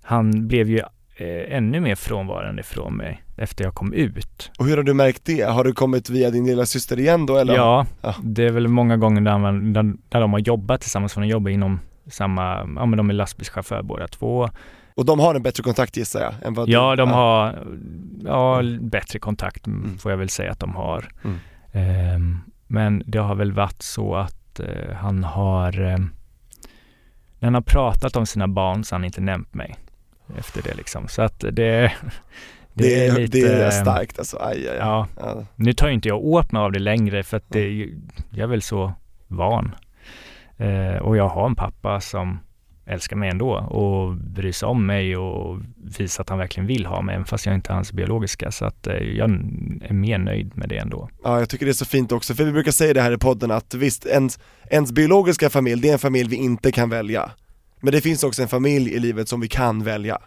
[0.02, 0.78] han blev ju
[1.16, 4.50] eh, ännu mer frånvarande från mig efter jag kom ut.
[4.58, 5.42] Och hur har du märkt det?
[5.42, 7.54] Har du kommit via din lilla syster igen då eller?
[7.54, 8.14] Ja, Ja.
[8.22, 11.26] det är väl många gånger där, man, där, där de har jobbat tillsammans, för de
[11.26, 14.48] jobbar inom samma, ja men de är lastbilschaufför båda två.
[14.94, 17.66] Och de har en bättre kontakt gissar jag, än vad Ja, du de har
[18.24, 19.98] ja, bättre kontakt Mm.
[19.98, 21.08] får jag väl säga att de har.
[21.24, 21.36] Mm.
[21.72, 25.98] Ehm, men det har väl varit så att eh, han har, eh,
[27.38, 29.74] när han har pratat om sina barn så har han inte nämnt mig
[30.38, 31.08] efter det liksom.
[31.08, 31.92] Så att det, det,
[32.74, 34.76] Det, är, lite, det är starkt alltså, aj, aj, aj.
[34.78, 35.44] Ja, Ja.
[35.56, 37.98] nu tar ju inte jag åt mig av det längre för att det, ju-
[38.30, 38.92] jag är väl så
[39.28, 39.74] van.
[40.56, 42.38] Eh, och jag har en pappa som
[42.88, 47.02] älskar mig ändå och bryr sig om mig och visar att han verkligen vill ha
[47.02, 48.50] mig, även fast jag inte är hans biologiska.
[48.50, 49.30] Så att eh, jag
[49.82, 51.08] är mer nöjd med det ändå.
[51.24, 53.18] Ja, jag tycker det är så fint också, för vi brukar säga det här i
[53.18, 54.38] podden att visst, ens,
[54.70, 57.30] ens biologiska familj, det är en familj vi inte kan välja.
[57.80, 60.18] Men det finns också en familj i livet som vi kan välja.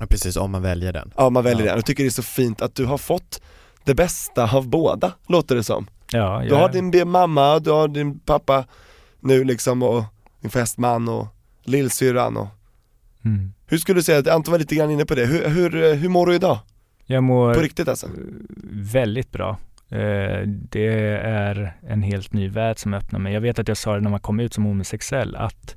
[0.00, 1.12] Ja, precis, om man väljer den.
[1.16, 1.66] Ja, man väljer Ja.
[1.66, 1.76] den.
[1.78, 3.42] Jag tycker det är så fint att du har fått
[3.84, 5.86] det bästa av båda, låter det som.
[6.12, 8.64] Ja, Du jag, har din mamma, du har din pappa
[9.20, 10.04] nu liksom och
[10.40, 11.26] din fästman och
[11.62, 12.48] lillsyrran och
[13.24, 13.52] mm.
[13.66, 16.26] Hur skulle du säga, Anton var lite grann inne på det, hur, hur, hur mår
[16.26, 16.58] du idag?
[17.06, 18.08] jag mår På riktigt alltså?
[18.72, 19.58] väldigt bra.
[19.88, 23.32] Eh, Det är en helt ny värld som öppnar mig.
[23.32, 25.76] Jag vet att jag sa det när man kom ut som homosexuell, att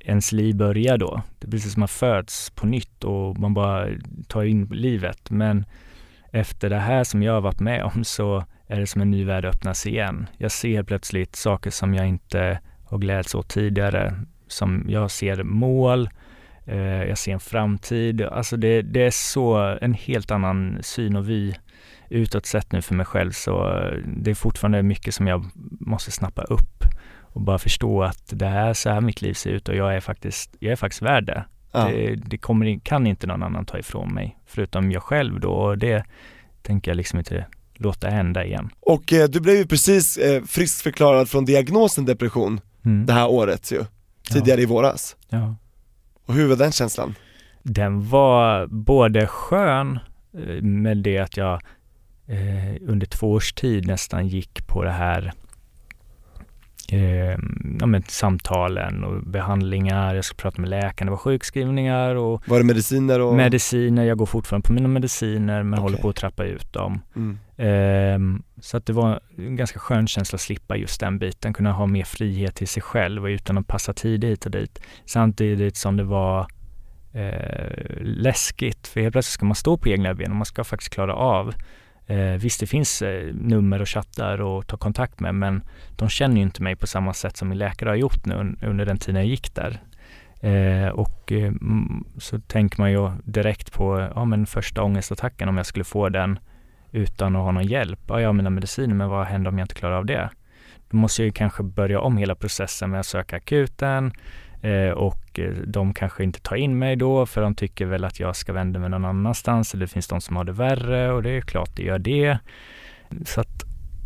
[0.00, 1.22] ens liv börjar då.
[1.38, 3.88] Det är precis som man föds på nytt och man bara
[4.28, 5.30] tar in livet.
[5.30, 5.64] Men
[6.32, 9.24] efter det här som jag har varit med om så är det som en ny
[9.24, 10.26] värld öppnas igen.
[10.38, 14.14] Jag ser plötsligt saker som jag inte har glädts åt tidigare.
[14.46, 16.08] Som jag ser mål,
[16.66, 18.22] eh, jag ser en framtid.
[18.22, 21.54] Alltså det, det är så en helt annan syn och vy
[22.08, 23.32] utåt sett nu för mig själv.
[23.32, 25.44] Så eh, det är fortfarande mycket som jag
[25.80, 26.84] måste snappa upp
[27.20, 29.96] och bara förstå att det här är så här mitt liv ser ut och jag
[29.96, 31.44] är faktiskt, jag är faktiskt värd det.
[31.72, 31.88] Ja.
[31.88, 35.78] Det, det kommer, kan inte någon annan ta ifrån mig, förutom jag själv då och
[35.78, 36.04] det
[36.62, 38.70] tänker jag liksom inte låta hända igen.
[38.80, 43.06] Och eh, du blev ju precis eh, friskförklarad från diagnosen depression Mm.
[43.06, 43.84] det här året ju,
[44.30, 45.16] tidigare i våras.
[45.28, 45.54] Ja.
[46.26, 47.14] Och hur var den känslan?
[47.62, 49.98] Den var både skön
[50.38, 51.54] eh, med det att jag
[52.26, 55.32] eh, under två års tid nästan gick på det här
[56.92, 57.38] eh,
[57.80, 62.58] ja, men samtalen och behandlingar, jag ska prata med läkaren, det var sjukskrivningar och Var
[62.58, 63.34] det mediciner och?
[63.34, 65.82] mediciner, jag går fortfarande på mina mediciner men Okej.
[65.82, 67.00] håller på att trappa ut dem.
[67.16, 67.38] Mm.
[67.56, 71.72] Ehm, så att det var en ganska skön känsla att slippa just den biten, kunna
[71.72, 74.82] ha mer frihet till sig själv och utan att passa tid hit och dit.
[75.06, 76.46] Samtidigt som det var
[77.12, 78.86] eh, läskigt.
[78.86, 81.54] För helt plötsligt ska man stå på egna ben och man ska faktiskt klara av.
[82.06, 85.62] Eh, visst, det finns eh, nummer och chattar och ta kontakt med, men
[85.96, 88.86] de känner ju inte mig på samma sätt som min läkare har gjort nu under
[88.86, 89.80] den tiden jag gick där.
[90.40, 91.52] Eh, och eh,
[92.18, 96.38] så tänker man ju direkt på ja, men första ångestattacken om jag skulle få den
[96.94, 98.00] utan att ha någon hjälp.
[98.08, 100.30] Ja, jag har mina mediciner, men vad händer om jag inte klarar av det?
[100.90, 104.12] Då måste jag ju kanske börja om hela processen med att söka akuten
[104.62, 108.20] eh, och eh, de kanske inte tar in mig då för de tycker väl att
[108.20, 109.72] jag ska vända mig någon annanstans.
[109.72, 112.38] Det finns de som har det värre och det är klart det gör det.
[113.26, 113.62] Så att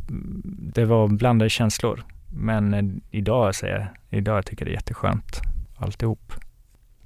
[0.09, 2.05] mm, det var blandade känslor.
[2.33, 3.79] Men eh, idag säger
[4.11, 5.41] jag, idag tycker jag det är jätteskönt
[5.77, 6.33] alltihop.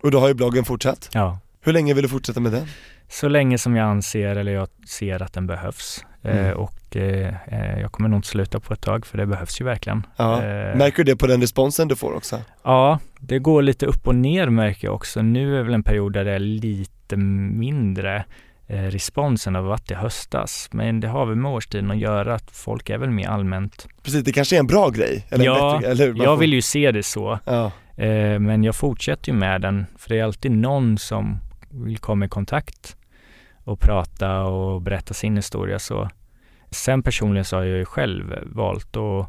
[0.02, 1.10] Och då har ju bloggen fortsatt?
[1.12, 1.38] Ja.
[1.60, 2.66] Hur länge vill du fortsätta med den?
[3.12, 6.04] Så länge som jag anser eller jag ser att den behövs.
[6.22, 6.46] Mm.
[6.46, 9.60] Eh, och eh, eh, jag kommer nog inte sluta på ett tag för det behövs
[9.60, 10.06] ju verkligen.
[10.16, 10.42] Ja.
[10.42, 12.40] Eh, märker du det på den responsen du får också?
[12.62, 15.22] Ja, det går lite upp och ner märker jag också.
[15.22, 18.24] Nu är väl en period där det är lite mindre
[18.66, 20.68] eh, responsen har varit i höstas.
[20.72, 24.24] Men det har väl med årstiden att göra att folk är väl mer allmänt Precis,
[24.24, 25.26] det kanske är en bra grej?
[25.30, 27.38] Eller ja, bättre, eller jag vill ju se det så.
[27.44, 27.72] Ja.
[27.96, 31.38] Eh, men jag fortsätter ju med den, för det är alltid någon som
[31.70, 32.96] vill komma i kontakt
[33.64, 35.78] och prata och berätta sin historia.
[35.78, 36.08] Så.
[36.70, 39.28] Sen personligen så har jag ju själv valt att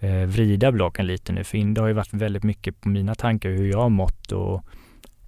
[0.00, 3.50] eh, vrida bloggen lite nu, för det har ju varit väldigt mycket på mina tankar
[3.50, 4.64] hur jag har mått och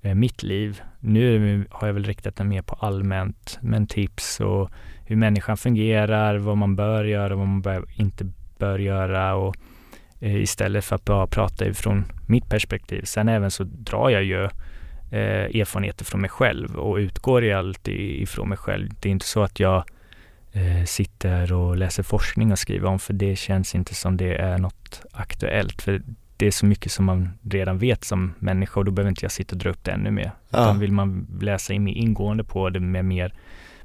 [0.03, 0.81] eh, mitt liv.
[1.01, 4.71] Nu har jag väl riktat den mer på allmänt, men tips och
[5.05, 9.57] hur människan fungerar, vad man bör göra, vad man bör, inte bör göra och
[10.21, 13.03] eh, istället för att bara prata ifrån mitt perspektiv.
[13.03, 14.49] Sen även så drar jag ju
[15.17, 18.89] eh, erfarenheter från mig själv och utgår i allt ifrån mig själv.
[19.01, 19.85] Det är inte så att jag
[20.53, 24.59] eh, sitter och läser forskning och skriver om, för det känns inte som det är
[24.59, 25.83] något aktuellt.
[25.83, 26.03] För
[26.37, 29.33] det är så mycket som man redan vet som människa och då behöver inte jag
[29.33, 30.33] sitta och dra upp det ännu mer.
[30.51, 30.59] Ja.
[30.59, 33.35] Utan vill man läsa in mer ingående på det med mer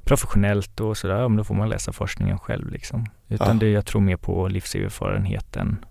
[0.04, 3.06] professionellt och sådär, ja, då får man läsa forskningen själv liksom.
[3.28, 3.54] Utan ja.
[3.54, 5.84] det, jag tror mer på livserfarenheten,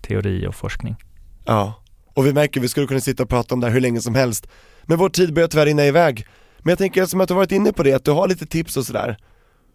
[0.00, 0.96] teori och forskning.
[1.44, 1.82] Ja,
[2.14, 4.14] och vi märker, vi skulle kunna sitta och prata om det här hur länge som
[4.14, 4.46] helst.
[4.82, 6.26] Men vår tid börjar tyvärr rinna iväg.
[6.58, 8.76] Men jag tänker som att du varit inne på det, att du har lite tips
[8.76, 9.16] och sådär.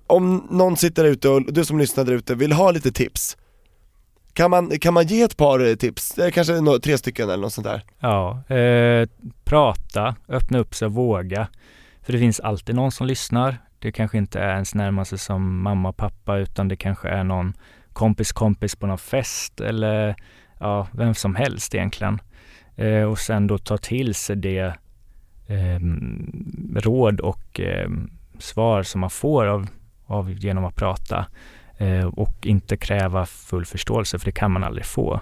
[0.07, 3.37] Om någon sitter där ute och du som lyssnar där ute vill ha lite tips,
[4.37, 6.17] kan man, kan man ge ett par tips?
[6.17, 7.83] Eh, kanske några, tre stycken eller något sånt där?
[7.99, 9.09] Ja, eh,
[9.43, 11.47] prata, öppna upp sig och våga.
[12.01, 13.57] För det finns alltid någon som lyssnar.
[13.79, 17.53] Det kanske inte är ens närmaste som mamma och pappa utan det kanske är någon
[17.93, 20.15] kompis kompis på någon fest eller
[20.59, 22.21] ja, vem som helst egentligen.
[22.75, 24.73] Eh, och sen då ta till sig det
[25.47, 25.79] eh,
[26.75, 27.89] råd och eh,
[28.39, 29.67] svar som man får av,
[30.05, 31.25] av genom att prata
[31.77, 35.21] eh, och inte kräva full förståelse för det kan man aldrig få.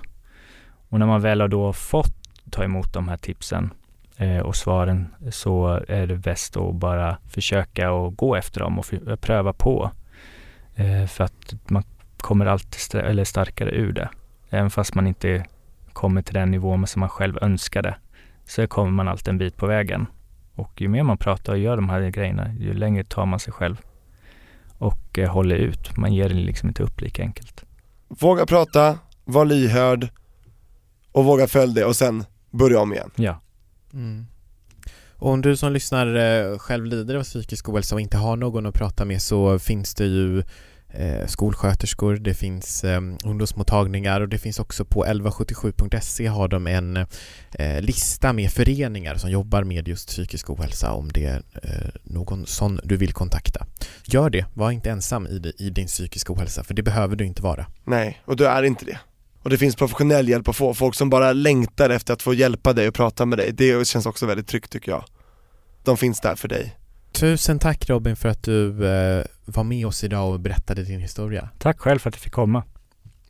[0.90, 2.16] Och när man väl har då fått
[2.50, 3.70] ta emot de här tipsen
[4.18, 8.86] eh, och svaren så är det bäst att bara försöka och gå efter dem och
[9.22, 9.92] pröva på.
[10.76, 11.84] Eh, för att man
[12.18, 14.10] kommer alltid st eller starkare ur det.
[14.50, 15.46] Även fast man inte
[15.94, 17.96] kommer till den nivån som man själv önskade
[18.46, 20.08] så kommer man alltid en bit på vägen.
[20.56, 23.54] Och ju mer man pratar och gör de här grejerna, ju längre tar man sig
[23.54, 23.82] själv
[24.78, 25.98] och eh, håller ut.
[25.98, 27.66] Man ger det liksom inte upp lika enkelt.
[28.08, 30.10] Våga prata, var lyhörd
[31.12, 33.12] och våga följa det och sen börja om igen.
[33.16, 33.42] Ja.
[33.94, 34.26] Mm.
[35.18, 38.66] Och om du som lyssnar eh, själv lider av psykisk ohälsa och inte har någon
[38.66, 40.44] att prata med så finns det ju
[40.98, 46.98] Eh, skolsköterskor, det finns eh, ungdomsmottagningar och det finns också på 1177.se har de en
[47.52, 52.46] eh, lista med föreningar som jobbar med just psykisk ohälsa om det är eh, någon
[52.46, 53.66] sån du vill kontakta.
[54.06, 57.42] Gör det, var inte ensam i, i din psykiska ohälsa för det behöver du inte
[57.42, 57.66] vara.
[57.84, 59.00] Nej, och du är inte det.
[59.44, 62.74] Och det finns professionell hjälp att få, folk som bara längtar efter att få hjälpa
[62.74, 63.52] dig och prata med dig.
[63.54, 65.04] Det känns också väldigt tryggt tycker jag.
[65.84, 66.76] De finns där för dig.
[67.16, 71.50] Tusen tack Robin för att du eh, var med oss idag och berättade din historia.
[71.60, 72.64] Tack själv för att jag fick komma.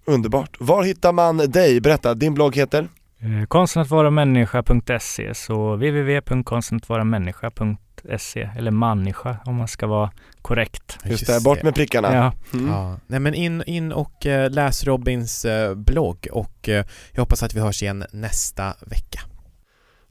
[0.06, 0.56] Underbart.
[0.60, 1.82] Var hittar man dig?
[1.82, 2.88] Berätta, din blogg heter?
[3.20, 10.12] Eh, konstenatvaramänniska.se, så www.konstenatvaramänniska.se eller människa om man ska vara
[10.42, 10.98] korrekt.
[11.04, 12.16] Just det, bort med prickarna.
[12.16, 12.34] Ja.
[12.54, 12.68] Mm.
[12.68, 13.00] ja.
[13.08, 17.54] Nej men in, in och eh, läs Robins eh, blogg och eh, jag hoppas att
[17.54, 19.20] vi hörs igen nästa vecka.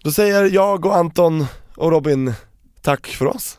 [0.03, 1.47] Då säger jag och Anton
[1.77, 2.35] och Robin
[2.83, 3.59] tack för oss.